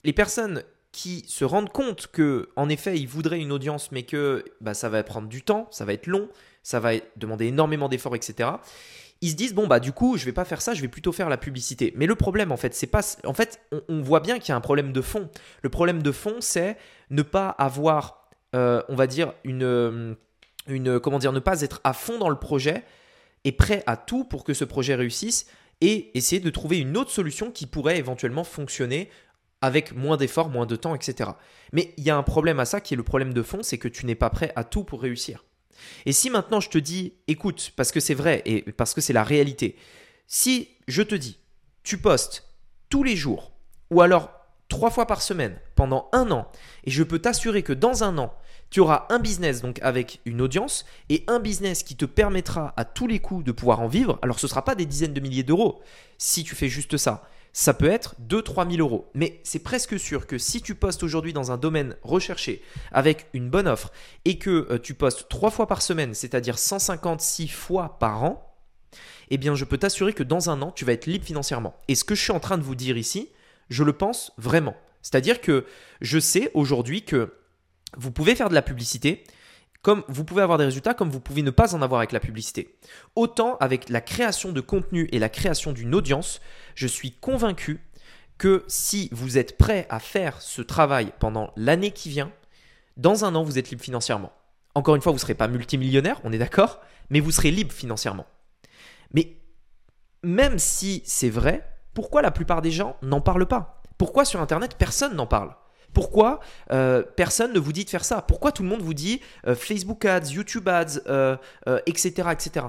les 0.03 0.13
personnes 0.13 0.63
qui 0.91 1.23
se 1.27 1.45
rendent 1.45 1.71
compte 1.71 2.07
que, 2.07 2.49
en 2.55 2.67
effet, 2.67 2.97
ils 2.97 3.07
voudraient 3.07 3.39
une 3.39 3.51
audience, 3.51 3.91
mais 3.91 4.03
que 4.03 4.43
bah, 4.59 4.73
ça 4.73 4.89
va 4.89 5.03
prendre 5.03 5.27
du 5.27 5.43
temps, 5.43 5.67
ça 5.69 5.85
va 5.85 5.93
être 5.93 6.07
long, 6.07 6.29
ça 6.63 6.79
va 6.79 6.93
demander 7.15 7.45
énormément 7.45 7.89
d'efforts, 7.89 8.15
etc 8.15 8.49
ils 9.21 9.29
se 9.31 9.35
disent 9.35 9.53
bon 9.53 9.67
bah 9.67 9.79
du 9.79 9.91
coup 9.91 10.17
je 10.17 10.25
vais 10.25 10.31
pas 10.31 10.45
faire 10.45 10.61
ça, 10.61 10.73
je 10.73 10.81
vais 10.81 10.87
plutôt 10.87 11.11
faire 11.11 11.29
la 11.29 11.37
publicité. 11.37 11.93
Mais 11.95 12.05
le 12.05 12.15
problème 12.15 12.51
en 12.51 12.57
fait 12.57 12.73
c'est 12.73 12.87
pas 12.87 13.01
en 13.23 13.33
fait 13.33 13.61
on, 13.87 14.01
voit 14.01 14.19
bien 14.19 14.39
qu'il 14.39 14.49
y 14.49 14.51
a 14.51 14.55
un 14.55 14.61
problème 14.61 14.91
de 14.91 15.01
fond. 15.01 15.29
Le 15.61 15.69
problème 15.69 16.01
de 16.01 16.11
fond 16.11 16.35
c'est 16.39 16.77
ne 17.09 17.21
pas 17.21 17.49
avoir 17.49 18.29
euh, 18.55 18.81
on 18.89 18.95
va 18.95 19.07
dire 19.07 19.33
une 19.43 19.63
euh, 19.63 20.15
une 20.67 20.99
comment 20.99 21.19
dire 21.19 21.33
ne 21.33 21.39
pas 21.39 21.61
être 21.61 21.81
à 21.83 21.93
fond 21.93 22.17
dans 22.17 22.29
le 22.29 22.39
projet 22.39 22.83
et 23.43 23.51
prêt 23.51 23.83
à 23.85 23.95
tout 23.95 24.23
pour 24.23 24.43
que 24.43 24.53
ce 24.53 24.65
projet 24.65 24.95
réussisse 24.95 25.47
et 25.81 26.15
essayer 26.17 26.41
de 26.41 26.49
trouver 26.49 26.79
une 26.79 26.97
autre 26.97 27.11
solution 27.11 27.51
qui 27.51 27.65
pourrait 27.65 27.97
éventuellement 27.97 28.43
fonctionner 28.43 29.09
avec 29.61 29.95
moins 29.95 30.17
d'efforts, 30.17 30.49
moins 30.49 30.65
de 30.65 30.75
temps, 30.75 30.95
etc. 30.95 31.31
Mais 31.71 31.93
il 31.97 32.03
y 32.03 32.09
a 32.09 32.17
un 32.17 32.23
problème 32.23 32.59
à 32.59 32.65
ça 32.65 32.81
qui 32.81 32.95
est 32.95 32.97
le 32.97 33.03
problème 33.03 33.33
de 33.33 33.43
fond, 33.43 33.61
c'est 33.61 33.77
que 33.77 33.87
tu 33.87 34.05
n'es 34.07 34.15
pas 34.15 34.29
prêt 34.31 34.51
à 34.55 34.63
tout 34.63 34.83
pour 34.83 35.01
réussir. 35.01 35.43
Et 36.05 36.13
si 36.13 36.29
maintenant 36.29 36.59
je 36.59 36.69
te 36.69 36.77
dis, 36.77 37.13
écoute, 37.27 37.71
parce 37.75 37.91
que 37.91 37.99
c'est 37.99 38.13
vrai 38.13 38.41
et 38.45 38.61
parce 38.71 38.93
que 38.93 39.01
c'est 39.01 39.13
la 39.13 39.23
réalité, 39.23 39.75
si 40.27 40.69
je 40.87 41.01
te 41.01 41.15
dis, 41.15 41.37
tu 41.83 41.97
postes 41.97 42.47
tous 42.89 43.03
les 43.03 43.15
jours, 43.15 43.51
ou 43.89 44.01
alors 44.01 44.31
trois 44.67 44.89
fois 44.89 45.05
par 45.05 45.21
semaine 45.21 45.59
pendant 45.75 46.09
un 46.13 46.31
an, 46.31 46.47
et 46.85 46.91
je 46.91 47.03
peux 47.03 47.19
t'assurer 47.19 47.63
que 47.63 47.73
dans 47.73 48.03
un 48.03 48.17
an, 48.17 48.33
tu 48.69 48.79
auras 48.79 49.05
un 49.09 49.19
business 49.19 49.61
donc 49.61 49.79
avec 49.81 50.21
une 50.25 50.41
audience 50.41 50.85
et 51.09 51.25
un 51.27 51.39
business 51.39 51.83
qui 51.83 51.97
te 51.97 52.05
permettra 52.05 52.73
à 52.77 52.85
tous 52.85 53.05
les 53.05 53.19
coups 53.19 53.43
de 53.43 53.51
pouvoir 53.51 53.81
en 53.81 53.87
vivre. 53.87 54.17
Alors 54.21 54.39
ce 54.39 54.45
ne 54.45 54.49
sera 54.49 54.63
pas 54.63 54.75
des 54.75 54.85
dizaines 54.85 55.13
de 55.13 55.19
milliers 55.19 55.43
d'euros 55.43 55.81
si 56.17 56.45
tu 56.45 56.55
fais 56.55 56.69
juste 56.69 56.95
ça 56.95 57.29
ça 57.53 57.73
peut 57.73 57.89
être 57.89 58.15
2-3 58.27 58.69
000 58.69 58.81
euros. 58.81 59.09
Mais 59.13 59.39
c'est 59.43 59.59
presque 59.59 59.99
sûr 59.99 60.27
que 60.27 60.37
si 60.37 60.61
tu 60.61 60.75
postes 60.75 61.03
aujourd'hui 61.03 61.33
dans 61.33 61.51
un 61.51 61.57
domaine 61.57 61.95
recherché 62.01 62.61
avec 62.91 63.27
une 63.33 63.49
bonne 63.49 63.67
offre 63.67 63.91
et 64.25 64.37
que 64.37 64.67
euh, 64.71 64.79
tu 64.79 64.93
postes 64.93 65.27
3 65.29 65.51
fois 65.51 65.67
par 65.67 65.81
semaine, 65.81 66.13
c'est-à-dire 66.13 66.57
156 66.57 67.47
fois 67.47 67.97
par 67.99 68.23
an, 68.23 68.55
eh 69.29 69.37
bien 69.37 69.55
je 69.55 69.65
peux 69.65 69.77
t'assurer 69.77 70.13
que 70.13 70.23
dans 70.23 70.49
un 70.49 70.61
an, 70.61 70.71
tu 70.71 70.85
vas 70.85 70.93
être 70.93 71.07
libre 71.07 71.25
financièrement. 71.25 71.75
Et 71.87 71.95
ce 71.95 72.03
que 72.03 72.15
je 72.15 72.21
suis 72.21 72.31
en 72.31 72.39
train 72.39 72.57
de 72.57 72.63
vous 72.63 72.75
dire 72.75 72.97
ici, 72.97 73.29
je 73.69 73.83
le 73.83 73.93
pense 73.93 74.31
vraiment. 74.37 74.75
C'est-à-dire 75.01 75.41
que 75.41 75.65
je 76.01 76.19
sais 76.19 76.51
aujourd'hui 76.53 77.03
que 77.03 77.33
vous 77.97 78.11
pouvez 78.11 78.35
faire 78.35 78.49
de 78.49 78.53
la 78.53 78.61
publicité, 78.61 79.23
comme 79.81 80.03
vous 80.07 80.23
pouvez 80.23 80.41
avoir 80.41 80.57
des 80.57 80.65
résultats, 80.65 80.93
comme 80.93 81.09
vous 81.09 81.19
pouvez 81.19 81.41
ne 81.41 81.49
pas 81.49 81.75
en 81.75 81.81
avoir 81.81 81.99
avec 81.99 82.11
la 82.11 82.19
publicité. 82.19 82.77
Autant 83.15 83.57
avec 83.59 83.89
la 83.89 84.01
création 84.01 84.51
de 84.51 84.61
contenu 84.61 85.09
et 85.11 85.19
la 85.19 85.29
création 85.29 85.71
d'une 85.71 85.95
audience, 85.95 86.41
je 86.75 86.87
suis 86.87 87.11
convaincu 87.11 87.81
que 88.37 88.63
si 88.67 89.09
vous 89.11 89.37
êtes 89.37 89.57
prêt 89.57 89.87
à 89.89 89.99
faire 89.99 90.41
ce 90.41 90.61
travail 90.61 91.13
pendant 91.19 91.51
l'année 91.55 91.91
qui 91.91 92.09
vient, 92.09 92.31
dans 92.97 93.25
un 93.25 93.35
an, 93.35 93.43
vous 93.43 93.57
êtes 93.57 93.69
libre 93.69 93.83
financièrement. 93.83 94.31
Encore 94.75 94.95
une 94.95 95.01
fois, 95.01 95.11
vous 95.11 95.17
ne 95.17 95.21
serez 95.21 95.35
pas 95.35 95.47
multimillionnaire, 95.47 96.19
on 96.23 96.31
est 96.31 96.37
d'accord, 96.37 96.79
mais 97.09 97.19
vous 97.19 97.31
serez 97.31 97.51
libre 97.51 97.73
financièrement. 97.73 98.25
Mais 99.13 99.37
même 100.23 100.59
si 100.59 101.01
c'est 101.05 101.29
vrai, 101.29 101.67
pourquoi 101.93 102.21
la 102.21 102.31
plupart 102.31 102.61
des 102.61 102.71
gens 102.71 102.97
n'en 103.01 103.21
parlent 103.21 103.47
pas? 103.47 103.81
Pourquoi 103.97 104.25
sur 104.25 104.41
Internet 104.41 104.75
personne 104.77 105.15
n'en 105.15 105.27
parle? 105.27 105.53
Pourquoi 105.93 106.39
euh, 106.71 107.03
personne 107.15 107.53
ne 107.53 107.59
vous 107.59 107.73
dit 107.73 107.85
de 107.85 107.89
faire 107.89 108.05
ça? 108.05 108.21
Pourquoi 108.21 108.51
tout 108.51 108.63
le 108.63 108.69
monde 108.69 108.81
vous 108.81 108.93
dit 108.93 109.21
euh, 109.47 109.55
Facebook 109.55 110.05
Ads, 110.05 110.31
YouTube 110.31 110.67
Ads, 110.67 110.99
etc., 111.85 112.23
euh, 112.27 112.31
etc. 112.31 112.65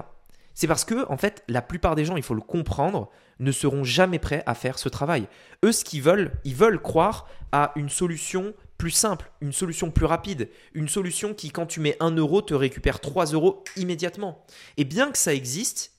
C'est 0.53 0.67
parce 0.67 0.85
que, 0.85 1.09
en 1.09 1.17
fait, 1.17 1.43
la 1.47 1.61
plupart 1.61 1.95
des 1.95 2.05
gens, 2.05 2.15
il 2.15 2.23
faut 2.23 2.35
le 2.35 2.41
comprendre, 2.41 3.09
ne 3.39 3.51
seront 3.51 3.83
jamais 3.83 4.19
prêts 4.19 4.43
à 4.45 4.53
faire 4.53 4.77
ce 4.77 4.87
travail. 4.87 5.27
Eux, 5.65 5.71
ce 5.71 5.83
qu'ils 5.83 6.03
veulent, 6.03 6.31
ils 6.43 6.55
veulent 6.55 6.81
croire 6.81 7.27
à 7.51 7.71
une 7.75 7.89
solution 7.89 8.53
plus 8.77 8.91
simple, 8.91 9.31
une 9.41 9.53
solution 9.53 9.89
plus 9.89 10.05
rapide, 10.05 10.49
une 10.73 10.87
solution 10.87 11.33
qui, 11.33 11.49
quand 11.49 11.65
tu 11.65 11.79
mets 11.79 11.97
1 11.99 12.11
euro, 12.17 12.41
te 12.41 12.53
récupère 12.53 12.99
3 12.99 13.27
euros 13.27 13.63
immédiatement. 13.77 14.45
Et 14.77 14.83
bien 14.83 15.11
que 15.11 15.17
ça 15.17 15.33
existe, 15.33 15.93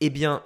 eh 0.00 0.08
bien, 0.08 0.42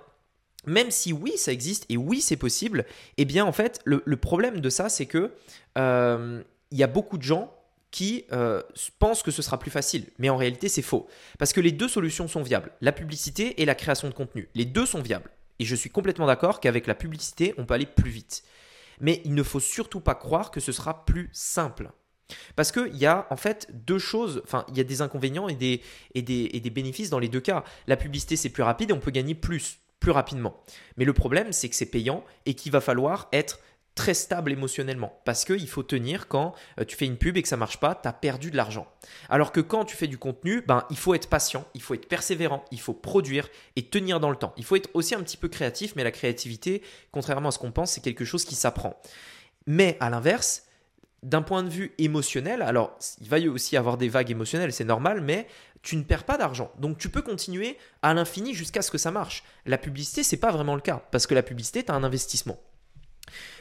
même 0.67 0.91
si 0.91 1.13
oui, 1.13 1.33
ça 1.37 1.53
existe 1.53 1.87
et 1.89 1.97
oui, 1.97 2.21
c'est 2.21 2.37
possible, 2.37 2.85
eh 3.17 3.25
bien, 3.25 3.45
en 3.45 3.53
fait, 3.53 3.81
le, 3.85 4.17
problème 4.17 4.61
de 4.61 4.71
ça, 4.71 4.89
c'est 4.89 5.07
que 5.07 5.33
euh, 5.79 6.43
il 6.71 6.79
y 6.79 6.83
a 6.83 6.87
beaucoup 6.87 7.19
de 7.19 7.23
gens 7.23 7.55
qui 7.91 8.25
euh, 8.33 8.61
pensent 8.99 9.23
que 9.23 9.31
ce 9.31 9.41
sera 9.41 9.59
plus 9.59 9.71
facile. 9.71 10.07
Mais 10.19 10.29
en 10.29 10.37
réalité, 10.37 10.69
c'est 10.69 10.83
faux. 10.83 11.07
Parce 11.39 11.53
que 11.53 11.61
les 11.61 11.71
deux 11.71 11.87
solutions 11.87 12.27
sont 12.27 12.43
viables. 12.43 12.73
La 12.81 12.91
publicité 12.91 13.63
et 13.63 13.65
la 13.65 13.77
création 13.77 14.09
de 14.09 14.15
contenu. 14.15 14.49
Les 14.55 14.65
deux 14.65 14.85
sont 14.85 15.01
viables. 15.01 15.31
Et 15.61 15.65
je 15.65 15.77
suis 15.77 15.91
complètement 15.91 16.27
d'accord 16.27 16.59
qu'avec 16.59 16.89
la 16.89 16.97
publicité, 16.97 17.55
on 17.57 17.67
peut 17.67 17.75
aller 17.75 17.87
plus 17.87 18.11
vite. 18.11 18.43
Mais 19.01 19.23
il 19.25 19.35
ne 19.35 19.43
faut 19.45 19.61
surtout 19.61 20.01
pas 20.01 20.17
croire 20.17 20.51
que 20.51 20.59
ce 20.59 20.73
sera 20.73 21.05
plus 21.05 21.31
simple. 21.33 21.91
Parce 22.57 22.73
qu'il 22.73 22.97
y 22.97 23.07
a 23.07 23.27
en 23.31 23.37
fait 23.37 23.69
deux 23.73 23.99
choses, 23.99 24.43
enfin 24.45 24.65
il 24.69 24.77
y 24.77 24.81
a 24.81 24.85
des 24.85 25.03
inconvénients 25.03 25.49
et 25.49 25.55
des, 25.55 25.81
et 26.15 26.23
des, 26.23 26.51
et 26.53 26.61
des 26.61 26.71
bénéfices 26.71 27.11
dans 27.11 27.19
les 27.19 27.29
deux 27.29 27.41
cas. 27.41 27.65
La 27.87 27.97
publicité 27.97 28.37
c'est 28.37 28.49
plus 28.49 28.63
rapide 28.63 28.91
et 28.91 28.93
on 28.93 29.01
peut 29.01 29.11
gagner 29.11 29.35
plus, 29.35 29.79
plus 30.05 30.11
rapidement. 30.11 30.55
Mais 30.99 31.07
le 31.07 31.15
problème 31.15 31.51
c'est 31.51 31.71
que 31.71 31.75
c'est 31.75 31.87
payant 31.87 32.23
et 32.45 32.53
qu'il 32.53 32.71
va 32.71 32.83
falloir 32.83 33.29
être 33.33 33.59
très 33.95 34.13
stable 34.13 34.53
émotionnellement 34.53 35.19
parce 35.25 35.47
qu'il 35.47 35.67
faut 35.67 35.83
tenir 35.83 36.29
quand 36.29 36.53
euh, 36.79 36.85
tu 36.85 36.95
fais 36.95 37.07
une 37.07 37.17
pub 37.17 37.39
et 37.39 37.43
que 37.43 37.49
ça 37.49 37.57
marche 37.57 37.79
pas, 37.79 37.95
tu 37.95 38.07
as 38.07 38.13
perdu 38.13 38.51
de 38.51 38.57
l'argent. 38.57 38.87
Alors 39.31 39.51
que 39.51 39.61
quand 39.61 39.87
tu 39.87 39.97
fais 39.97 40.07
du 40.07 40.19
contenu, 40.19 40.61
ben, 40.61 40.85
il 40.91 40.99
faut 40.99 41.15
être 41.15 41.31
patient, 41.31 41.65
il 41.73 41.81
faut 41.81 41.95
être 41.95 42.07
persévérant, 42.07 42.67
il 42.71 42.81
faut 42.81 42.93
produire 42.93 43.49
et 43.77 43.87
tenir 43.87 44.21
dans 44.21 44.29
le 44.29 44.37
temps. 44.37 44.53
Il 44.59 44.65
faut 44.67 44.77
être 44.77 44.91
aussi 44.93 45.15
un 45.15 45.23
petit 45.23 45.39
peu 45.39 45.49
créatif, 45.49 45.95
mais 45.97 46.05
la 46.05 46.11
créativité, 46.11 46.83
contrairement 47.11 47.49
à 47.49 47.53
ce 47.53 47.59
qu'on 47.59 47.73
pense, 47.73 47.93
c'est 47.93 48.03
quelque 48.03 48.27
chose 48.27 48.45
qui 48.45 48.57
s'apprend. 48.57 49.01
Mais 49.67 49.97
à 50.01 50.11
l'inverse, 50.11 50.67
d'un 51.25 51.43
point 51.43 51.63
de 51.63 51.71
vue 51.71 51.95
émotionnel, 51.99 52.61
alors 52.61 52.97
il 53.21 53.29
va 53.29 53.39
y 53.39 53.49
aussi 53.49 53.77
avoir 53.77 53.97
des 53.97 54.09
vagues 54.09 54.31
émotionnelles, 54.31 54.73
c'est 54.73 54.85
normal, 54.85 55.23
mais 55.23 55.49
tu 55.83 55.97
ne 55.97 56.03
perds 56.03 56.25
pas 56.25 56.37
d'argent. 56.37 56.71
Donc 56.79 56.99
tu 56.99 57.09
peux 57.09 57.23
continuer 57.23 57.79
à 58.03 58.13
l'infini 58.13 58.55
jusqu'à 58.55 58.83
ce 58.83 58.91
que 58.91 58.99
ça 58.99 59.11
marche. 59.11 59.43
La 59.65 59.79
publicité, 59.79 60.23
c'est 60.23 60.37
pas 60.37 60.53
vraiment 60.53 60.75
le 60.75 60.83
cas 60.83 61.03
parce 61.11 61.27
que 61.27 61.35
la 61.35 61.43
publicité, 61.43 61.83
tu 61.83 61.91
as 61.91 61.95
un 61.95 62.05
investissement. 62.05 62.61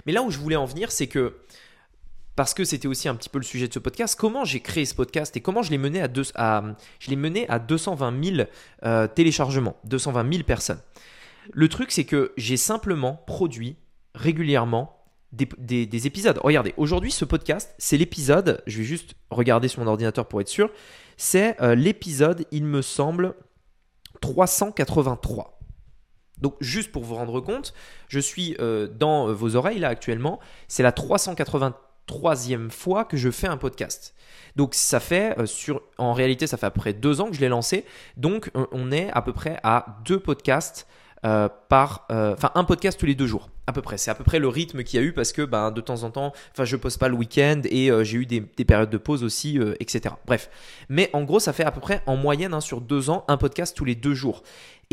Mais 0.06 0.12
là 0.12 0.22
où 0.24 0.30
je 0.30 0.38
voulais 0.38 0.58
en 0.58 0.66
venir, 0.66 0.92
c'est 0.92 1.08
que, 1.08 1.38
parce 2.36 2.54
que 2.54 2.66
c'était 2.66 2.88
aussi 2.88 3.08
un 3.08 3.16
petit 3.16 3.30
peu 3.30 3.40
le 3.40 3.46
sujet 3.46 3.70
de 3.70 3.74
ce 3.74 3.80
podcast, 3.80 4.20
comment 4.20 4.44
j'ai 4.44 4.60
créé 4.60 4.84
ce 4.84 4.94
podcast 4.94 5.36
et 5.38 5.42
comment 5.42 5.64
je 5.64 5.72
l'ai 5.72 5.78
mené 5.78 6.02
à, 6.36 6.64
l'ai 7.08 7.16
mené 7.16 7.48
à 7.48 7.60
220 7.60 8.24
000 8.24 8.48
euh, 8.84 9.08
téléchargements, 9.08 9.78
220 9.86 10.34
000 10.34 10.44
personnes. 10.44 10.82
Le 11.54 11.70
truc, 11.70 11.94
c'est 11.94 12.06
que 12.06 12.34
j'ai 12.36 12.58
simplement 12.58 13.24
produit 13.26 13.78
régulièrement 14.16 15.03
des, 15.34 16.08
épisodes. 16.08 16.40
Regardez, 16.44 16.74
aujourd'hui, 16.78 17.12
ce 17.12 17.26
podcast, 17.26 17.74
c'est 17.78 17.98
l'épisode, 17.98 18.62
je 18.68 18.78
vais 18.78 18.84
juste 18.84 19.16
regarder 19.30 19.68
sur 19.68 19.82
mon 19.82 19.90
ordinateur 19.90 20.28
pour 20.28 20.42
être 20.42 20.48
sûr, 20.48 20.70
c'est 21.18 21.60
euh, 21.62 21.76
l'épisode, 21.76 22.46
il 22.52 22.66
me 22.66 22.82
semble, 22.82 23.36
383. 24.22 25.60
Donc 26.40 26.56
juste 26.60 26.92
pour 26.92 27.04
vous 27.04 27.16
rendre 27.16 27.40
compte, 27.40 27.74
je 28.08 28.20
suis 28.20 28.56
euh, 28.60 28.88
dans 28.88 29.30
euh, 29.30 29.34
vos 29.34 29.56
oreilles 29.56 29.80
là 29.80 29.90
actuellement. 29.90 30.40
C'est 30.68 30.84
la 30.84 30.92
383e 30.92 32.70
fois 32.70 33.06
que 33.06 33.18
je 33.18 33.32
fais 33.32 33.48
un 33.48 33.58
podcast. 33.58 34.14
Donc 34.56 34.76
ça 34.76 35.00
fait 35.00 35.36
sur, 35.48 35.82
en 35.98 36.14
réalité 36.14 36.46
ça 36.46 36.58
fait 36.58 36.66
après 36.66 36.94
deux 36.94 37.22
ans 37.22 37.30
que 37.30 37.36
je 37.36 37.42
l'ai 37.42 37.50
lancé. 37.50 37.86
Donc 38.18 38.52
on 38.54 38.92
est 38.92 39.10
à 39.12 39.22
peu 39.22 39.34
près 39.34 39.60
à 39.64 39.98
deux 40.06 40.20
podcasts 40.20 40.88
par, 41.22 42.06
enfin 42.10 42.52
un 42.54 42.64
podcast 42.66 43.00
tous 43.00 43.08
les 43.08 43.16
deux 43.16 43.26
jours 43.26 43.50
à 43.68 43.74
peu 43.74 43.82
près. 43.82 43.98
C'est 43.98 44.12
à 44.12 44.16
peu 44.16 44.24
près 44.24 44.40
le 44.40 44.48
rythme 44.48 44.84
qu'il 44.84 45.00
y 45.00 45.04
a 45.04 45.06
eu 45.06 45.14
parce 45.14 45.32
que 45.32 45.42
ben, 45.42 45.72
de 45.72 45.82
temps 45.82 46.04
en 46.04 46.12
temps, 46.12 46.34
enfin 46.52 46.66
je 46.66 46.76
pose 46.76 46.98
pas 46.98 47.08
le 47.08 47.16
week-end 47.16 47.62
et 47.66 47.92
j'ai 48.04 48.18
eu 48.18 48.26
des, 48.26 48.42
périodes 48.42 48.90
de 48.90 48.98
pause 48.98 49.24
aussi, 49.24 49.60
etc. 49.80 50.16
Bref, 50.26 50.50
mais 50.90 51.10
en 51.14 51.24
gros 51.24 51.40
ça 51.40 51.54
fait 51.54 51.64
à 51.64 51.72
peu 51.72 51.82
près 51.82 52.02
en 52.06 52.16
moyenne 52.16 52.54
hein, 52.54 52.62
sur 52.62 52.82
deux 52.82 53.10
ans 53.10 53.26
un 53.28 53.38
podcast 53.38 53.76
tous 53.76 53.86
les 53.86 53.96
deux 53.96 54.14
jours. 54.14 54.44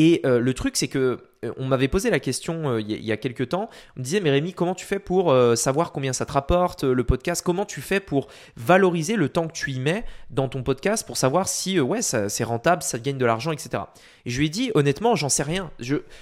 Et 0.03 0.23
le 0.25 0.55
truc 0.55 0.77
c'est 0.77 0.89
que 0.89 1.19
euh, 1.45 1.53
on 1.57 1.67
m'avait 1.67 1.89
posé 1.89 2.11
la 2.11 2.21
question 2.21 2.71
euh, 2.71 2.81
il 2.81 3.05
y, 3.05 3.13
a 3.13 3.17
quelques 3.17 3.49
temps. 3.49 3.71
On 3.97 4.01
me 4.01 4.05
disait, 4.05 4.21
mais 4.21 4.31
Rémi, 4.31 4.53
comment 4.53 4.75
tu 4.75 4.85
fais 4.85 4.99
pour 4.99 5.31
euh, 5.31 5.55
savoir 5.55 5.93
combien 5.93 6.13
ça 6.13 6.27
te 6.27 6.33
rapporte 6.33 6.85
le 6.85 7.05
podcast? 7.05 7.43
Comment 7.45 7.65
tu 7.65 7.81
fais 7.81 8.01
pour 8.01 8.29
valoriser 8.57 9.17
le 9.17 9.29
temps 9.29 9.47
que 9.47 9.53
tu 9.53 9.73
y 9.73 9.81
mets 9.81 10.05
dans 10.31 10.49
ton 10.49 10.63
podcast 10.63 11.07
pour 11.07 11.17
savoir 11.17 11.49
si 11.49 11.79
c'est 12.29 12.45
rentable, 12.45 12.83
ça 12.83 12.99
gagne 12.99 13.19
de 13.19 13.25
l'argent, 13.25 13.53
etc. 13.53 13.85
Et 14.27 14.31
je 14.31 14.39
lui 14.39 14.47
ai 14.47 14.49
dit, 14.51 14.71
honnêtement, 14.75 15.17
j'en 15.17 15.29
sais 15.29 15.43
rien. 15.43 15.71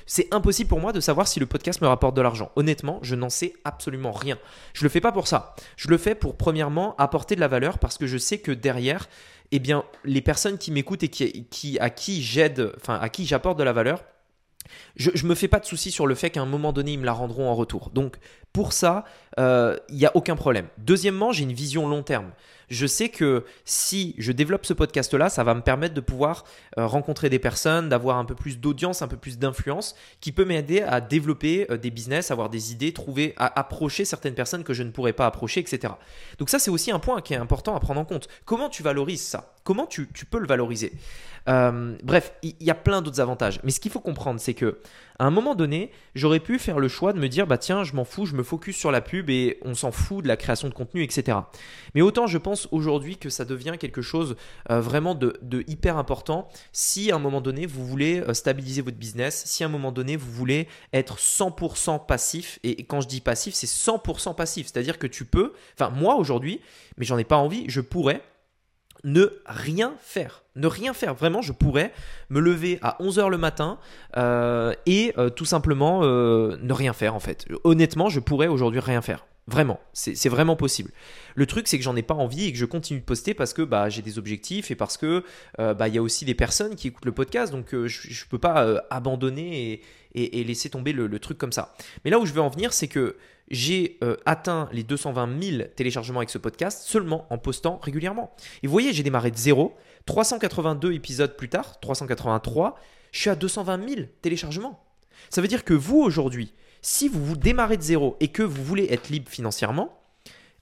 C'est 0.06 0.32
impossible 0.32 0.68
pour 0.68 0.80
moi 0.80 0.92
de 0.92 1.00
savoir 1.00 1.26
si 1.26 1.40
le 1.40 1.46
podcast 1.46 1.80
me 1.80 1.88
rapporte 1.88 2.16
de 2.16 2.22
l'argent. 2.22 2.50
Honnêtement, 2.56 3.00
je 3.02 3.14
n'en 3.14 3.28
sais 3.28 3.54
absolument 3.64 4.12
rien. 4.12 4.38
Je 4.72 4.84
le 4.84 4.88
fais 4.88 5.00
pas 5.00 5.12
pour 5.12 5.26
ça. 5.26 5.54
Je 5.76 5.88
le 5.88 5.98
fais 5.98 6.14
pour, 6.14 6.36
premièrement, 6.36 6.94
apporter 6.96 7.34
de 7.34 7.40
la 7.40 7.48
valeur 7.48 7.78
parce 7.78 7.98
que 7.98 8.06
je 8.06 8.18
sais 8.18 8.38
que 8.38 8.52
derrière, 8.52 9.08
eh 9.52 9.58
bien, 9.58 9.84
les 10.04 10.20
personnes 10.20 10.58
qui 10.58 10.70
m'écoutent 10.70 11.02
et 11.02 11.08
qui, 11.08 11.78
à 11.80 11.90
qui 11.90 12.22
j'aide, 12.22 12.72
enfin, 12.76 12.98
à 13.00 13.08
qui 13.08 13.26
j'apporte 13.26 13.58
de 13.58 13.64
la 13.64 13.72
valeur, 13.72 14.04
je, 14.96 15.10
ne 15.10 15.28
me 15.28 15.34
fais 15.34 15.48
pas 15.48 15.60
de 15.60 15.64
soucis 15.64 15.90
sur 15.90 16.06
le 16.06 16.14
fait 16.14 16.30
qu'à 16.30 16.42
un 16.42 16.46
moment 16.46 16.72
donné, 16.72 16.92
ils 16.92 16.98
me 16.98 17.06
la 17.06 17.12
rendront 17.12 17.48
en 17.48 17.54
retour. 17.54 17.90
Donc, 17.90 18.16
pour 18.58 18.72
ça, 18.72 19.04
euh, 19.38 19.76
il 19.88 19.98
n'y 19.98 20.04
a 20.04 20.10
aucun 20.16 20.34
problème. 20.34 20.66
Deuxièmement, 20.78 21.30
j'ai 21.30 21.44
une 21.44 21.52
vision 21.52 21.88
long 21.88 22.02
terme 22.02 22.32
je 22.70 22.86
sais 22.86 23.08
que 23.08 23.44
si 23.64 24.14
je 24.18 24.32
développe 24.32 24.66
ce 24.66 24.74
podcast-là, 24.74 25.28
ça 25.28 25.44
va 25.44 25.54
me 25.54 25.60
permettre 25.60 25.94
de 25.94 26.00
pouvoir 26.00 26.44
euh, 26.78 26.86
rencontrer 26.86 27.30
des 27.30 27.38
personnes, 27.38 27.88
d'avoir 27.88 28.18
un 28.18 28.24
peu 28.24 28.34
plus 28.34 28.58
d'audience, 28.58 29.02
un 29.02 29.08
peu 29.08 29.16
plus 29.16 29.38
d'influence, 29.38 29.94
qui 30.20 30.32
peut 30.32 30.44
m'aider 30.44 30.82
à 30.82 31.00
développer 31.00 31.66
euh, 31.70 31.76
des 31.76 31.90
business, 31.90 32.30
avoir 32.30 32.50
des 32.50 32.72
idées, 32.72 32.92
trouver, 32.92 33.34
à 33.36 33.58
approcher 33.58 34.04
certaines 34.04 34.34
personnes 34.34 34.64
que 34.64 34.74
je 34.74 34.82
ne 34.82 34.90
pourrais 34.90 35.12
pas 35.12 35.26
approcher, 35.26 35.60
etc. 35.60 35.94
Donc 36.38 36.50
ça, 36.50 36.58
c'est 36.58 36.70
aussi 36.70 36.90
un 36.90 36.98
point 36.98 37.20
qui 37.20 37.34
est 37.34 37.38
important 37.38 37.74
à 37.74 37.80
prendre 37.80 38.00
en 38.00 38.04
compte. 38.04 38.28
Comment 38.44 38.68
tu 38.68 38.82
valorises 38.82 39.22
ça? 39.22 39.54
Comment 39.64 39.86
tu, 39.86 40.06
peux 40.06 40.38
le 40.38 40.46
valoriser? 40.46 40.92
Euh, 41.48 41.96
Bref, 42.02 42.32
il 42.42 42.54
y, 42.60 42.70
a 42.70 42.74
plein 42.74 43.02
d'autres 43.02 43.20
avantages. 43.20 43.60
Mais 43.64 43.70
ce 43.70 43.80
qu'il 43.80 43.90
faut 43.90 44.00
comprendre, 44.00 44.40
c'est 44.40 44.54
que 44.54 44.78
à 45.18 45.26
un 45.26 45.30
moment 45.30 45.54
donné, 45.54 45.90
j'aurais 46.14 46.40
pu 46.40 46.58
faire 46.58 46.78
le 46.78 46.88
choix 46.88 47.12
de 47.12 47.18
me 47.18 47.28
dire, 47.28 47.46
bah 47.46 47.58
tiens, 47.58 47.82
je 47.84 47.92
m'en 47.94 48.04
fous, 48.04 48.24
je 48.24 48.34
me 48.34 48.42
focus 48.48 48.76
sur 48.76 48.90
la 48.90 49.00
pub 49.00 49.30
et 49.30 49.58
on 49.62 49.74
s'en 49.74 49.92
fout 49.92 50.22
de 50.22 50.28
la 50.28 50.36
création 50.36 50.68
de 50.68 50.74
contenu, 50.74 51.02
etc. 51.02 51.38
Mais 51.94 52.00
autant 52.00 52.26
je 52.26 52.38
pense 52.38 52.68
aujourd'hui 52.72 53.16
que 53.16 53.28
ça 53.28 53.44
devient 53.44 53.74
quelque 53.78 54.02
chose 54.02 54.36
euh, 54.70 54.80
vraiment 54.80 55.14
de, 55.14 55.38
hyper 55.66 55.98
important 55.98 56.48
si 56.72 57.12
à 57.12 57.16
un 57.16 57.18
moment 57.18 57.40
donné 57.40 57.66
vous 57.66 57.86
voulez 57.86 58.20
euh, 58.20 58.34
stabiliser 58.34 58.82
votre 58.82 58.96
business, 58.96 59.42
si 59.46 59.62
à 59.62 59.66
un 59.66 59.70
moment 59.70 59.92
donné 59.92 60.16
vous 60.16 60.30
voulez 60.30 60.68
être 60.92 61.18
100% 61.18 62.06
passif, 62.06 62.58
et, 62.64 62.84
quand 62.84 63.00
je 63.00 63.08
dis 63.08 63.20
passif, 63.20 63.54
c'est 63.54 63.66
100% 63.66 64.34
passif, 64.34 64.68
c'est-à-dire 64.68 64.98
que 64.98 65.06
tu 65.06 65.24
peux, 65.24 65.52
enfin 65.78 65.90
moi 65.90 66.16
aujourd'hui, 66.16 66.60
mais 66.96 67.04
j'en 67.04 67.18
ai 67.18 67.24
pas 67.24 67.36
envie, 67.36 67.64
je 67.68 67.80
pourrais 67.80 68.22
ne 69.04 69.26
rien 69.46 69.94
faire. 70.00 70.44
Ne 70.56 70.66
rien 70.66 70.92
faire. 70.92 71.14
Vraiment, 71.14 71.42
je 71.42 71.52
pourrais 71.52 71.92
me 72.30 72.40
lever 72.40 72.78
à 72.82 72.96
11h 73.00 73.28
le 73.28 73.38
matin 73.38 73.78
euh, 74.16 74.74
et 74.86 75.14
tout 75.36 75.44
simplement 75.44 76.02
ne 76.02 76.72
rien 76.72 76.92
faire 76.92 77.14
en 77.14 77.20
fait. 77.20 77.46
Honnêtement, 77.64 78.08
je 78.08 78.20
pourrais 78.20 78.48
aujourd'hui 78.48 78.80
rien 78.80 79.02
faire. 79.02 79.24
Vraiment, 79.48 79.80
c'est 79.94 80.28
vraiment 80.28 80.56
possible. 80.56 80.90
Le 81.34 81.46
truc, 81.46 81.68
c'est 81.68 81.78
que 81.78 81.84
j'en 81.84 81.96
ai 81.96 82.02
pas 82.02 82.12
envie 82.12 82.44
et 82.44 82.52
que 82.52 82.58
je 82.58 82.66
continue 82.66 83.00
de 83.00 83.04
poster 83.04 83.32
parce 83.32 83.54
que 83.54 83.62
bah, 83.62 83.88
j'ai 83.88 84.02
des 84.02 84.18
objectifs 84.18 84.70
et 84.70 84.74
parce 84.74 84.98
que 84.98 85.24
euh, 85.58 85.72
bah, 85.72 85.88
il 85.88 85.94
y 85.94 85.98
a 85.98 86.02
aussi 86.02 86.26
des 86.26 86.34
personnes 86.34 86.76
qui 86.76 86.88
écoutent 86.88 87.06
le 87.06 87.12
podcast, 87.12 87.50
donc 87.50 87.72
euh, 87.72 87.88
je 87.88 88.08
ne 88.08 88.28
peux 88.28 88.38
pas 88.38 88.66
euh, 88.66 88.78
abandonner 88.90 89.80
et, 90.14 90.44
laisser 90.44 90.68
tomber 90.68 90.92
le, 90.92 91.18
truc 91.18 91.38
comme 91.38 91.52
ça. 91.52 91.74
Mais 92.04 92.10
là 92.10 92.18
où 92.18 92.26
je 92.26 92.34
veux 92.34 92.42
en 92.42 92.50
venir, 92.50 92.74
c'est 92.74 92.88
que 92.88 93.16
j'ai 93.50 93.98
atteint 94.26 94.68
les 94.72 94.82
220 94.82 95.42
000 95.42 95.62
téléchargements 95.74 96.20
avec 96.20 96.30
ce 96.30 96.38
podcast 96.38 96.82
seulement 96.86 97.26
en 97.30 97.38
postant 97.38 97.78
régulièrement. 97.82 98.34
Et 98.62 98.66
vous 98.66 98.72
voyez, 98.72 98.92
j'ai 98.92 99.02
démarré 99.02 99.30
de 99.30 99.36
zéro. 99.36 99.74
382 100.06 100.92
épisodes 100.92 101.36
plus 101.36 101.48
tard, 101.48 101.80
383, 101.80 102.78
je 103.12 103.20
suis 103.20 103.30
à 103.30 103.34
220 103.34 103.88
000 103.88 104.00
téléchargements. 104.22 104.82
Ça 105.28 105.42
veut 105.42 105.48
dire 105.48 105.64
que 105.64 105.74
vous 105.74 105.98
aujourd'hui, 105.98 106.54
si 106.80 107.08
vous 107.08 107.24
vous 107.24 107.36
démarrez 107.36 107.76
de 107.76 107.82
zéro 107.82 108.16
et 108.20 108.28
que 108.28 108.42
vous 108.42 108.64
voulez 108.64 108.86
être 108.90 109.10
libre 109.10 109.30
financièrement, 109.30 110.00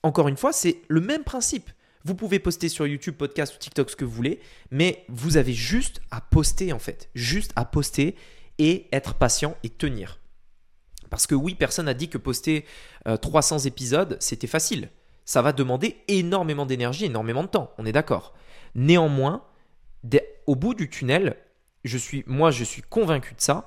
encore 0.02 0.28
une 0.28 0.36
fois, 0.36 0.52
c'est 0.52 0.82
le 0.88 1.00
même 1.00 1.24
principe. 1.24 1.70
Vous 2.04 2.14
pouvez 2.14 2.38
poster 2.38 2.68
sur 2.68 2.86
YouTube, 2.86 3.16
podcast 3.16 3.54
ou 3.54 3.58
TikTok 3.58 3.90
ce 3.90 3.96
que 3.96 4.04
vous 4.04 4.12
voulez, 4.12 4.40
mais 4.70 5.04
vous 5.08 5.36
avez 5.36 5.52
juste 5.52 6.00
à 6.10 6.20
poster 6.20 6.72
en 6.72 6.78
fait. 6.78 7.08
Juste 7.14 7.52
à 7.56 7.64
poster 7.64 8.14
et 8.58 8.86
être 8.92 9.14
patient 9.14 9.56
et 9.62 9.68
tenir. 9.68 10.18
Parce 11.10 11.26
que 11.26 11.34
oui, 11.34 11.54
personne 11.54 11.86
n'a 11.86 11.94
dit 11.94 12.08
que 12.08 12.18
poster 12.18 12.64
300 13.20 13.56
euh, 13.56 13.68
épisodes, 13.68 14.16
c'était 14.20 14.46
facile. 14.46 14.90
ça 15.24 15.42
va 15.42 15.52
demander 15.52 15.96
énormément 16.08 16.66
d'énergie, 16.66 17.04
énormément 17.06 17.42
de 17.42 17.48
temps, 17.48 17.72
on 17.78 17.86
est 17.86 17.92
d'accord. 17.92 18.34
Néanmoins, 18.74 19.42
au 20.46 20.54
bout 20.54 20.74
du 20.74 20.88
tunnel, 20.88 21.36
je 21.84 21.98
suis, 21.98 22.24
moi 22.26 22.50
je 22.50 22.64
suis 22.64 22.82
convaincu 22.82 23.34
de 23.34 23.40
ça, 23.40 23.66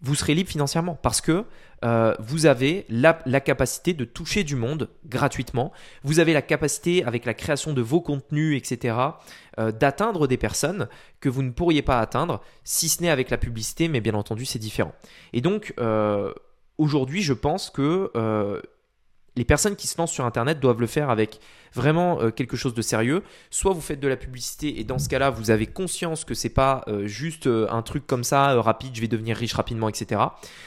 vous 0.00 0.14
serez 0.14 0.34
libre 0.34 0.50
financièrement 0.50 0.94
parce 0.94 1.20
que 1.20 1.44
euh, 1.84 2.14
vous 2.18 2.46
avez 2.46 2.86
la, 2.88 3.12
capacité 3.40 3.94
de 3.94 4.04
toucher 4.04 4.44
du 4.44 4.56
monde 4.56 4.90
gratuitement, 5.06 5.72
vous 6.02 6.20
avez 6.20 6.32
la 6.32 6.42
capacité 6.42 7.04
avec 7.04 7.24
la 7.24 7.34
création 7.34 7.72
de 7.72 7.82
vos 7.82 8.00
contenus, 8.00 8.56
etc., 8.56 8.96
euh, 9.58 9.72
d'atteindre 9.72 10.26
des 10.26 10.36
personnes 10.36 10.88
que 11.20 11.28
vous 11.28 11.42
ne 11.42 11.50
pourriez 11.50 11.82
pas 11.82 12.00
atteindre 12.00 12.42
si 12.64 12.88
ce 12.88 13.02
n'est 13.02 13.10
avec 13.10 13.30
la 13.30 13.38
publicité, 13.38 13.88
mais 13.88 14.00
bien 14.00 14.14
entendu 14.14 14.44
c'est 14.44 14.58
différent. 14.58 14.92
Et 15.32 15.40
donc 15.40 15.74
aujourd'hui 16.78 17.22
je 17.22 17.32
pense 17.32 17.70
que 17.70 18.10
les 19.38 19.44
personnes 19.44 19.76
qui 19.76 19.86
se 19.86 19.96
lancent 19.96 20.12
sur 20.12 20.24
Internet 20.24 20.58
doivent 20.58 20.80
le 20.80 20.88
faire 20.88 21.10
avec 21.10 21.38
vraiment 21.72 22.20
euh, 22.20 22.30
quelque 22.30 22.56
chose 22.56 22.74
de 22.74 22.82
sérieux. 22.82 23.22
Soit 23.50 23.72
vous 23.72 23.80
faites 23.80 24.00
de 24.00 24.08
la 24.08 24.16
publicité 24.16 24.80
et 24.80 24.84
dans 24.84 24.98
ce 24.98 25.08
cas-là, 25.08 25.30
vous 25.30 25.50
avez 25.50 25.66
conscience 25.66 26.24
que 26.24 26.34
c'est 26.34 26.48
pas 26.48 26.82
euh, 26.88 27.06
juste 27.06 27.46
euh, 27.46 27.68
un 27.70 27.82
truc 27.82 28.04
comme 28.04 28.24
ça, 28.24 28.60
rapide, 28.60 28.96
je 28.96 29.00
vais 29.00 29.06
devenir 29.06 29.36
riche 29.36 29.54
rapidement, 29.54 29.88
etc. 29.88 30.20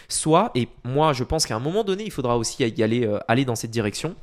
Soit, 0.08 0.52
et 0.56 0.70
moi 0.86 1.12
je 1.12 1.26
pense 1.26 1.46
qu'à 1.46 1.56
un 1.56 1.60
moment 1.60 1.84
donné, 1.84 2.06
il 2.06 2.12
faudra 2.12 2.38
aussi 2.38 2.64
y 2.64 2.84
aller, 2.84 3.10
aller 3.28 3.44
dans 3.44 3.56
cette 3.56 3.72
direction. 3.72 4.16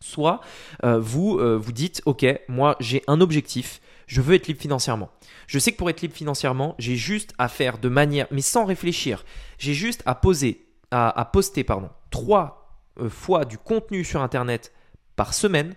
Soit 0.00 0.40
vous 0.82 1.38
vous 1.58 1.72
dites, 1.72 2.02
ok, 2.06 2.26
moi 2.48 2.76
j'ai 2.80 3.04
un 3.06 3.20
objectif, 3.20 3.80
je 4.06 4.20
veux 4.20 4.34
être 4.34 4.48
libre 4.48 4.60
financièrement. 4.60 5.10
Je 5.46 5.58
sais 5.58 5.70
que 5.70 5.76
pour 5.76 5.90
être 5.90 6.00
libre 6.00 6.14
financièrement, 6.14 6.74
j'ai 6.78 6.96
juste 6.96 7.34
à 7.38 7.48
faire 7.48 7.78
de 7.78 7.88
manière, 7.88 8.26
mais 8.30 8.40
sans 8.40 8.64
réfléchir, 8.64 9.24
j'ai 9.58 9.74
juste 9.74 10.02
à 10.06 10.14
poser, 10.14 10.66
à, 10.92 11.24
poster, 11.32 11.64
pardon, 11.64 11.90
trois 12.10 12.78
euh, 13.00 13.08
fois 13.08 13.44
du 13.44 13.58
contenu 13.58 14.04
sur 14.04 14.22
Internet 14.22 14.72
par 15.16 15.34
semaine, 15.34 15.74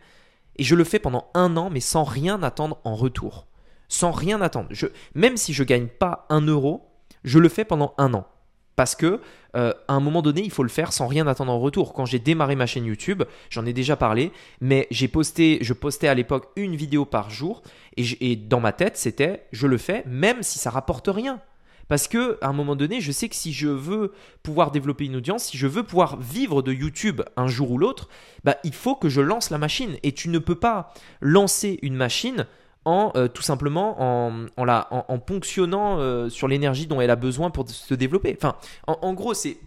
et 0.57 0.63
je 0.63 0.75
le 0.75 0.83
fais 0.83 0.99
pendant 0.99 1.29
un 1.33 1.57
an, 1.57 1.69
mais 1.69 1.79
sans 1.79 2.03
rien 2.03 2.43
attendre 2.43 2.79
en 2.83 2.95
retour. 2.95 3.47
Sans 3.87 4.11
rien 4.11 4.41
attendre. 4.41 4.69
Même 5.13 5.37
si 5.37 5.53
je 5.53 5.63
ne 5.63 5.67
gagne 5.67 5.87
pas 5.87 6.25
un 6.29 6.41
euro, 6.41 6.89
je 7.23 7.39
le 7.39 7.49
fais 7.49 7.65
pendant 7.65 7.93
un 7.97 8.13
an. 8.13 8.27
Parce 8.75 8.95
que 8.95 9.21
euh, 9.55 9.73
à 9.87 9.93
un 9.93 9.99
moment 9.99 10.21
donné, 10.21 10.41
il 10.41 10.51
faut 10.51 10.63
le 10.63 10.69
faire 10.69 10.91
sans 10.91 11.07
rien 11.07 11.27
attendre 11.27 11.51
en 11.51 11.59
retour. 11.59 11.93
Quand 11.93 12.05
j'ai 12.05 12.19
démarré 12.19 12.55
ma 12.55 12.65
chaîne 12.65 12.85
YouTube, 12.85 13.23
j'en 13.49 13.65
ai 13.65 13.73
déjà 13.73 13.95
parlé, 13.95 14.31
mais 14.59 14.87
j'ai 14.91 15.07
posté, 15.07 15.59
je 15.61 15.73
postais 15.73 16.09
à 16.09 16.13
l'époque 16.13 16.49
une 16.57 16.75
vidéo 16.75 17.05
par 17.05 17.29
jour, 17.29 17.61
et, 17.95 18.31
et 18.31 18.35
dans 18.35 18.59
ma 18.59 18.73
tête, 18.73 18.97
c'était 18.97 19.45
je 19.53 19.67
le 19.67 19.77
fais 19.77 20.03
même 20.07 20.43
si 20.43 20.59
ça 20.59 20.69
rapporte 20.69 21.07
rien. 21.07 21.39
Parce 21.87 22.07
que 22.07 22.37
à 22.41 22.47
un 22.47 22.53
moment 22.53 22.75
donné, 22.75 23.01
je 23.01 23.11
sais 23.11 23.29
que 23.29 23.35
si 23.35 23.53
je 23.53 23.67
veux 23.67 24.11
pouvoir 24.43 24.71
développer 24.71 25.05
une 25.05 25.17
audience, 25.17 25.45
si 25.45 25.57
je 25.57 25.67
veux 25.67 25.83
pouvoir 25.83 26.17
vivre 26.17 26.61
de 26.61 26.71
YouTube 26.73 27.21
un 27.37 27.47
jour 27.47 27.71
ou 27.71 27.77
l'autre, 27.77 28.09
bah, 28.43 28.57
il 28.63 28.73
faut 28.73 28.95
que 28.95 29.09
je 29.09 29.21
lance 29.21 29.49
la 29.49 29.57
machine. 29.57 29.97
Et 30.03 30.11
tu 30.11 30.29
ne 30.29 30.39
peux 30.39 30.55
pas 30.55 30.93
lancer 31.21 31.79
une 31.81 31.95
machine 31.95 32.45
en 32.85 33.11
euh, 33.15 33.27
tout 33.27 33.41
simplement 33.41 33.95
en, 33.99 34.45
en, 34.57 35.19
ponctionnant 35.19 35.97
euh, 35.99 36.29
sur 36.29 36.47
l'énergie 36.47 36.85
dont 36.85 37.01
elle 37.01 37.09
a 37.09 37.15
besoin 37.15 37.49
pour 37.49 37.67
se 37.67 37.93
développer. 37.95 38.37
Enfin, 38.37 38.55
en 38.87 39.13
gros, 39.13 39.33
c'est 39.33 39.57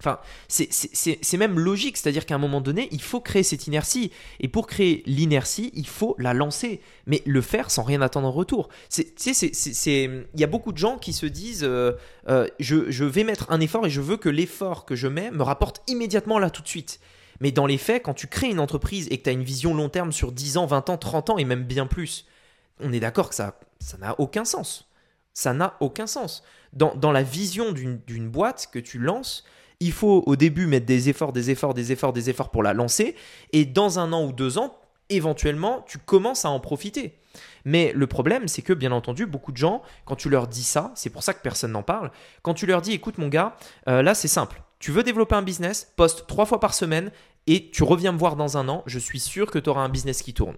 Enfin, 0.00 0.18
c'est 0.48 1.36
même 1.36 1.58
logique, 1.58 1.96
c'est-à-dire 1.96 2.26
qu'à 2.26 2.34
un 2.34 2.38
moment 2.38 2.60
donné, 2.60 2.88
il 2.90 3.00
faut 3.00 3.20
créer 3.20 3.42
cette 3.42 3.66
inertie. 3.66 4.10
Et 4.40 4.48
pour 4.48 4.66
créer 4.66 5.02
l'inertie, 5.06 5.70
il 5.74 5.86
faut 5.86 6.14
la 6.18 6.34
lancer, 6.34 6.80
mais 7.06 7.22
le 7.24 7.40
faire 7.40 7.70
sans 7.70 7.82
rien 7.82 8.02
attendre 8.02 8.28
en 8.28 8.32
retour. 8.32 8.68
Il 8.98 10.26
y 10.36 10.44
a 10.44 10.46
beaucoup 10.46 10.72
de 10.72 10.78
gens 10.78 10.98
qui 10.98 11.12
se 11.12 11.26
disent 11.26 11.64
euh, 11.64 11.92
euh, 12.28 12.46
je, 12.60 12.90
je, 12.90 13.04
vais 13.04 13.24
mettre 13.24 13.50
un 13.50 13.60
effort 13.60 13.86
et 13.86 13.90
je 13.90 14.00
veux 14.00 14.16
que 14.16 14.28
l'effort 14.28 14.84
que 14.84 14.96
je 14.96 15.08
mets 15.08 15.30
me 15.30 15.42
rapporte 15.42 15.82
immédiatement 15.88 16.38
là 16.38 16.50
tout 16.50 16.62
de 16.62 16.68
suite. 16.68 17.00
Mais 17.40 17.50
dans 17.50 17.66
les 17.66 17.78
faits, 17.78 18.02
quand 18.02 18.14
tu 18.14 18.26
crées 18.26 18.50
une 18.50 18.60
entreprise 18.60 19.08
et 19.10 19.18
que 19.18 19.24
tu 19.24 19.30
as 19.30 19.32
une 19.32 19.42
vision 19.42 19.74
long 19.74 19.88
terme 19.88 20.12
sur 20.12 20.32
10 20.32 20.56
ans, 20.58 20.66
20 20.66 20.90
ans, 20.90 20.98
30 20.98 21.30
ans 21.30 21.38
et 21.38 21.44
même 21.44 21.64
bien 21.64 21.86
plus, 21.86 22.26
on 22.80 22.92
est 22.92 23.00
d'accord 23.00 23.28
que 23.28 23.34
ça 23.34 23.54
n'a 23.98 24.18
aucun 24.20 24.44
sens. 24.44 24.88
Ça 25.32 25.52
n'a 25.52 25.76
aucun 25.80 26.06
sens. 26.06 26.44
Dans, 26.72 26.94
dans 26.94 27.12
la 27.12 27.22
vision 27.22 27.72
d'une 27.72 28.28
boîte 28.28 28.68
que 28.72 28.78
tu 28.78 28.98
lances, 28.98 29.44
il 29.84 29.92
faut 29.92 30.22
au 30.24 30.34
début 30.34 30.66
mettre 30.66 30.86
des 30.86 31.10
efforts, 31.10 31.32
des 31.34 31.50
efforts, 31.50 31.74
des 31.74 31.92
efforts, 31.92 32.14
des 32.14 32.30
efforts 32.30 32.50
pour 32.50 32.62
la 32.62 32.72
lancer. 32.72 33.14
Et 33.52 33.66
dans 33.66 33.98
un 33.98 34.14
an 34.14 34.24
ou 34.24 34.32
deux 34.32 34.56
ans, 34.56 34.78
éventuellement, 35.10 35.84
tu 35.86 35.98
commences 35.98 36.46
à 36.46 36.50
en 36.50 36.58
profiter. 36.58 37.18
Mais 37.66 37.92
le 37.94 38.06
problème, 38.06 38.48
c'est 38.48 38.62
que 38.62 38.72
bien 38.72 38.92
entendu, 38.92 39.26
beaucoup 39.26 39.52
de 39.52 39.58
gens, 39.58 39.82
quand 40.06 40.16
tu 40.16 40.30
leur 40.30 40.48
dis 40.48 40.62
ça, 40.62 40.90
c'est 40.94 41.10
pour 41.10 41.22
ça 41.22 41.34
que 41.34 41.42
personne 41.42 41.72
n'en 41.72 41.82
parle, 41.82 42.10
quand 42.40 42.54
tu 42.54 42.64
leur 42.64 42.80
dis, 42.80 42.92
écoute 42.92 43.18
mon 43.18 43.28
gars, 43.28 43.56
euh, 43.88 44.00
là 44.00 44.14
c'est 44.14 44.28
simple, 44.28 44.62
tu 44.78 44.90
veux 44.90 45.02
développer 45.02 45.34
un 45.34 45.42
business, 45.42 45.92
poste 45.96 46.26
trois 46.26 46.46
fois 46.46 46.60
par 46.60 46.72
semaine 46.72 47.10
et 47.46 47.70
tu 47.70 47.82
reviens 47.82 48.12
me 48.12 48.18
voir 48.18 48.36
dans 48.36 48.56
un 48.56 48.68
an, 48.68 48.84
je 48.86 48.98
suis 48.98 49.20
sûr 49.20 49.50
que 49.50 49.58
tu 49.58 49.68
auras 49.68 49.82
un 49.82 49.88
business 49.90 50.22
qui 50.22 50.32
tourne. 50.32 50.56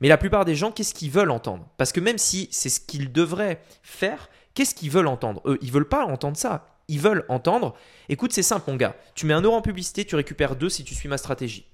Mais 0.00 0.08
la 0.08 0.16
plupart 0.16 0.44
des 0.44 0.56
gens, 0.56 0.72
qu'est-ce 0.72 0.94
qu'ils 0.94 1.10
veulent 1.10 1.30
entendre? 1.30 1.68
Parce 1.76 1.92
que 1.92 2.00
même 2.00 2.18
si 2.18 2.48
c'est 2.50 2.70
ce 2.70 2.80
qu'ils 2.80 3.12
devraient 3.12 3.60
faire, 3.82 4.30
qu'est-ce 4.54 4.74
qu'ils 4.74 4.90
veulent 4.90 5.06
entendre? 5.06 5.42
Eux, 5.44 5.58
ils 5.60 5.70
veulent 5.70 5.88
pas 5.88 6.06
entendre 6.06 6.36
ça 6.36 6.77
ils 6.88 7.00
veulent 7.00 7.24
entendre 7.28 7.76
écoute, 8.08 8.32
c'est 8.32 8.42
simple, 8.42 8.70
mon 8.70 8.76
gars, 8.76 8.96
tu 9.14 9.26
mets 9.26 9.34
un 9.34 9.42
euro 9.42 9.54
en 9.54 9.62
publicité, 9.62 10.04
tu 10.04 10.16
récupères 10.16 10.56
deux 10.56 10.68
si 10.68 10.84
tu 10.84 10.94
suis 10.94 11.08
ma 11.08 11.18
stratégie. 11.18 11.66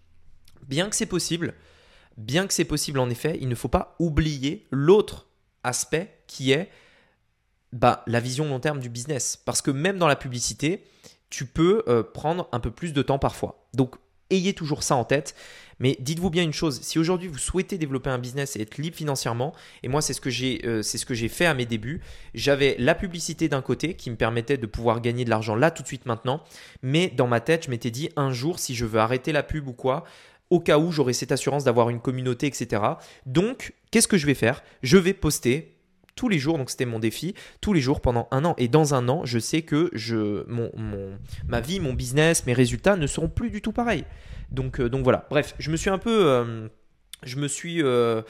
Bien 0.66 0.88
que 0.88 0.96
c'est 0.96 1.07
possible, 1.07 1.55
bien 2.16 2.46
que 2.46 2.55
c'est 2.55 2.64
possible 2.64 2.98
en 2.98 3.11
effet, 3.11 3.38
il 3.40 3.48
ne 3.48 3.55
faut 3.55 3.68
pas 3.68 3.94
oublier 3.98 4.66
l'autre 4.70 5.27
aspect 5.62 6.22
qui 6.27 6.53
est 6.53 6.70
bah, 7.72 8.03
la 8.07 8.20
vision 8.20 8.46
long 8.48 8.61
terme 8.61 8.79
du 8.79 8.88
business. 8.88 9.37
Parce 9.37 9.62
que 9.62 9.70
même 9.70 9.98
dans 9.98 10.07
la 10.07 10.16
publicité, 10.16 10.85
tu 11.29 11.46
peux 11.46 11.83
euh, 11.88 12.03
prendre 12.03 12.48
un 12.53 12.61
peu 12.61 12.70
plus 12.70 12.92
de 12.92 13.03
temps 13.03 13.18
parfois. 13.18 13.66
Donc, 13.74 13.96
ayez 14.30 14.54
toujours 14.54 14.82
ça 14.82 14.96
en 14.96 15.04
tête. 15.04 15.34
Mais 15.80 15.96
dites-vous 16.00 16.30
bien 16.30 16.42
une 16.42 16.52
chose, 16.52 16.80
si 16.82 16.98
aujourd'hui 16.98 17.28
vous 17.28 17.38
souhaitez 17.38 17.78
développer 17.78 18.10
un 18.10 18.18
business 18.18 18.56
et 18.56 18.60
être 18.60 18.78
libre 18.78 18.96
financièrement, 18.96 19.52
et 19.82 19.88
moi 19.88 20.00
c'est 20.02 20.12
ce 20.12 20.20
que 20.20 20.30
j'ai 20.30 20.60
euh, 20.64 20.82
ce 20.82 21.04
que 21.04 21.14
j'ai 21.14 21.28
fait 21.28 21.46
à 21.46 21.54
mes 21.54 21.66
débuts, 21.66 22.00
j'avais 22.34 22.76
la 22.78 22.94
publicité 22.94 23.48
d'un 23.48 23.62
côté 23.62 23.94
qui 23.94 24.10
me 24.10 24.16
permettait 24.16 24.56
de 24.56 24.66
pouvoir 24.66 25.00
gagner 25.00 25.24
de 25.24 25.30
l'argent 25.30 25.56
là 25.56 25.70
tout 25.70 25.82
de 25.82 25.88
suite 25.88 26.06
maintenant, 26.06 26.42
mais 26.82 27.08
dans 27.08 27.26
ma 27.26 27.40
tête 27.40 27.64
je 27.64 27.70
m'étais 27.70 27.90
dit 27.90 28.08
un 28.16 28.32
jour 28.32 28.58
si 28.58 28.74
je 28.74 28.84
veux 28.84 29.00
arrêter 29.00 29.32
la 29.32 29.42
pub 29.42 29.66
ou 29.66 29.72
quoi, 29.72 30.04
au 30.50 30.60
cas 30.60 30.78
où 30.78 30.92
j'aurai 30.92 31.12
cette 31.12 31.32
assurance 31.32 31.64
d'avoir 31.64 31.90
une 31.90 32.00
communauté, 32.00 32.46
etc. 32.46 32.82
Donc 33.26 33.74
qu'est-ce 33.90 34.08
que 34.08 34.18
je 34.18 34.26
vais 34.26 34.34
faire? 34.34 34.62
Je 34.82 34.96
vais 34.96 35.14
poster 35.14 35.73
tous 36.16 36.29
les 36.29 36.38
jours, 36.38 36.59
donc 36.59 36.70
c'était 36.70 36.87
mon 36.87 36.98
défi, 36.98 37.35
tous 37.61 37.72
les 37.72 37.81
jours 37.81 38.00
pendant 38.00 38.29
un 38.31 38.44
an. 38.44 38.55
Et 38.59 38.68
dans 38.68 38.94
un 38.94 39.09
an, 39.09 39.24
je 39.24 39.38
sais 39.38 39.62
que 39.62 39.90
je, 39.92 40.44
mon, 40.48 40.70
ma 41.48 41.61
vie, 41.61 41.81
mon 41.81 41.92
business, 41.92 42.46
mes 42.46 42.53
résultats 42.53 42.96
ne 42.96 43.07
seront 43.07 43.29
plus 43.29 43.50
du 43.50 43.62
tout 43.62 43.72
pareils. 43.72 44.05
Donc, 44.50 44.81
euh, 44.81 44.88
donc 44.88 45.03
voilà. 45.03 45.27
Bref, 45.31 45.55
je 45.59 45.70
me 45.70 45.77
suis 45.77 45.90
un 45.90 45.98
peu. 45.98 46.27
Euh, 46.27 46.68
je 47.22 47.37
me 47.37 47.48
suis 47.48 47.83
euh, 47.83 48.20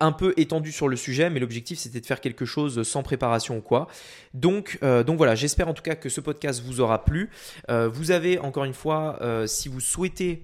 un 0.00 0.10
peu 0.10 0.34
étendu 0.36 0.72
sur 0.72 0.88
le 0.88 0.96
sujet, 0.96 1.30
mais 1.30 1.38
l'objectif 1.38 1.78
c'était 1.78 2.00
de 2.00 2.06
faire 2.06 2.20
quelque 2.20 2.44
chose 2.44 2.82
sans 2.82 3.04
préparation 3.04 3.58
ou 3.58 3.60
quoi. 3.60 3.86
Donc, 4.34 4.80
donc 4.82 5.18
voilà, 5.18 5.36
j'espère 5.36 5.68
en 5.68 5.72
tout 5.72 5.84
cas 5.84 5.94
que 5.94 6.08
ce 6.08 6.20
podcast 6.20 6.60
vous 6.64 6.80
aura 6.80 7.04
plu. 7.04 7.30
vous 7.68 8.10
avez 8.10 8.40
encore 8.40 8.64
une 8.64 8.74
fois, 8.74 9.20
si 9.46 9.68
vous 9.68 9.78
souhaitez 9.78 10.42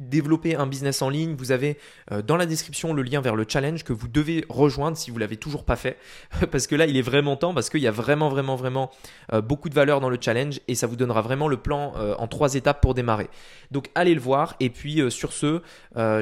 développer 0.00 0.56
un 0.56 0.66
business 0.66 1.02
en 1.02 1.08
ligne, 1.08 1.34
vous 1.36 1.52
avez 1.52 1.78
euh, 2.10 2.22
dans 2.22 2.36
la 2.36 2.46
description 2.46 2.92
le 2.92 3.02
lien 3.02 3.20
vers 3.20 3.36
le 3.36 3.44
challenge 3.46 3.84
que 3.84 3.92
vous 3.92 4.08
devez 4.08 4.44
rejoindre 4.48 4.96
si 4.96 5.10
vous 5.10 5.18
l'avez 5.18 5.36
toujours 5.36 5.64
pas 5.64 5.76
fait, 5.76 5.98
parce 6.50 6.66
que 6.66 6.74
là 6.74 6.86
il 6.86 6.96
est 6.96 7.02
vraiment 7.02 7.36
temps, 7.36 7.54
parce 7.54 7.70
qu'il 7.70 7.80
y 7.80 7.86
a 7.86 7.92
vraiment 7.92 8.28
vraiment 8.28 8.56
vraiment 8.56 8.90
euh, 9.32 9.40
beaucoup 9.40 9.68
de 9.68 9.74
valeur 9.74 10.00
dans 10.00 10.10
le 10.10 10.18
challenge 10.20 10.60
et 10.66 10.74
ça 10.74 10.86
vous 10.86 10.96
donnera 10.96 11.22
vraiment 11.22 11.48
le 11.48 11.58
plan 11.58 11.92
euh, 11.96 12.14
en 12.18 12.26
trois 12.26 12.54
étapes 12.54 12.80
pour 12.80 12.94
démarrer. 12.94 13.28
Donc 13.70 13.90
allez 13.94 14.14
le 14.14 14.20
voir 14.20 14.56
et 14.60 14.70
puis 14.70 15.02
sur 15.10 15.32
ce, 15.32 15.62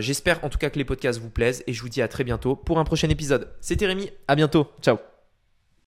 j'espère 0.00 0.44
en 0.44 0.48
tout 0.48 0.58
cas 0.58 0.70
que 0.70 0.78
les 0.78 0.84
podcasts 0.84 1.20
vous 1.20 1.30
plaisent 1.30 1.62
et 1.66 1.72
je 1.72 1.80
vous 1.80 1.88
dis 1.88 2.02
à 2.02 2.08
très 2.08 2.24
bientôt 2.24 2.56
pour 2.56 2.78
un 2.78 2.84
prochain 2.84 3.08
épisode. 3.08 3.48
C'était 3.60 3.86
Rémi, 3.86 4.10
à 4.26 4.34
bientôt, 4.34 4.68
ciao 4.82 4.98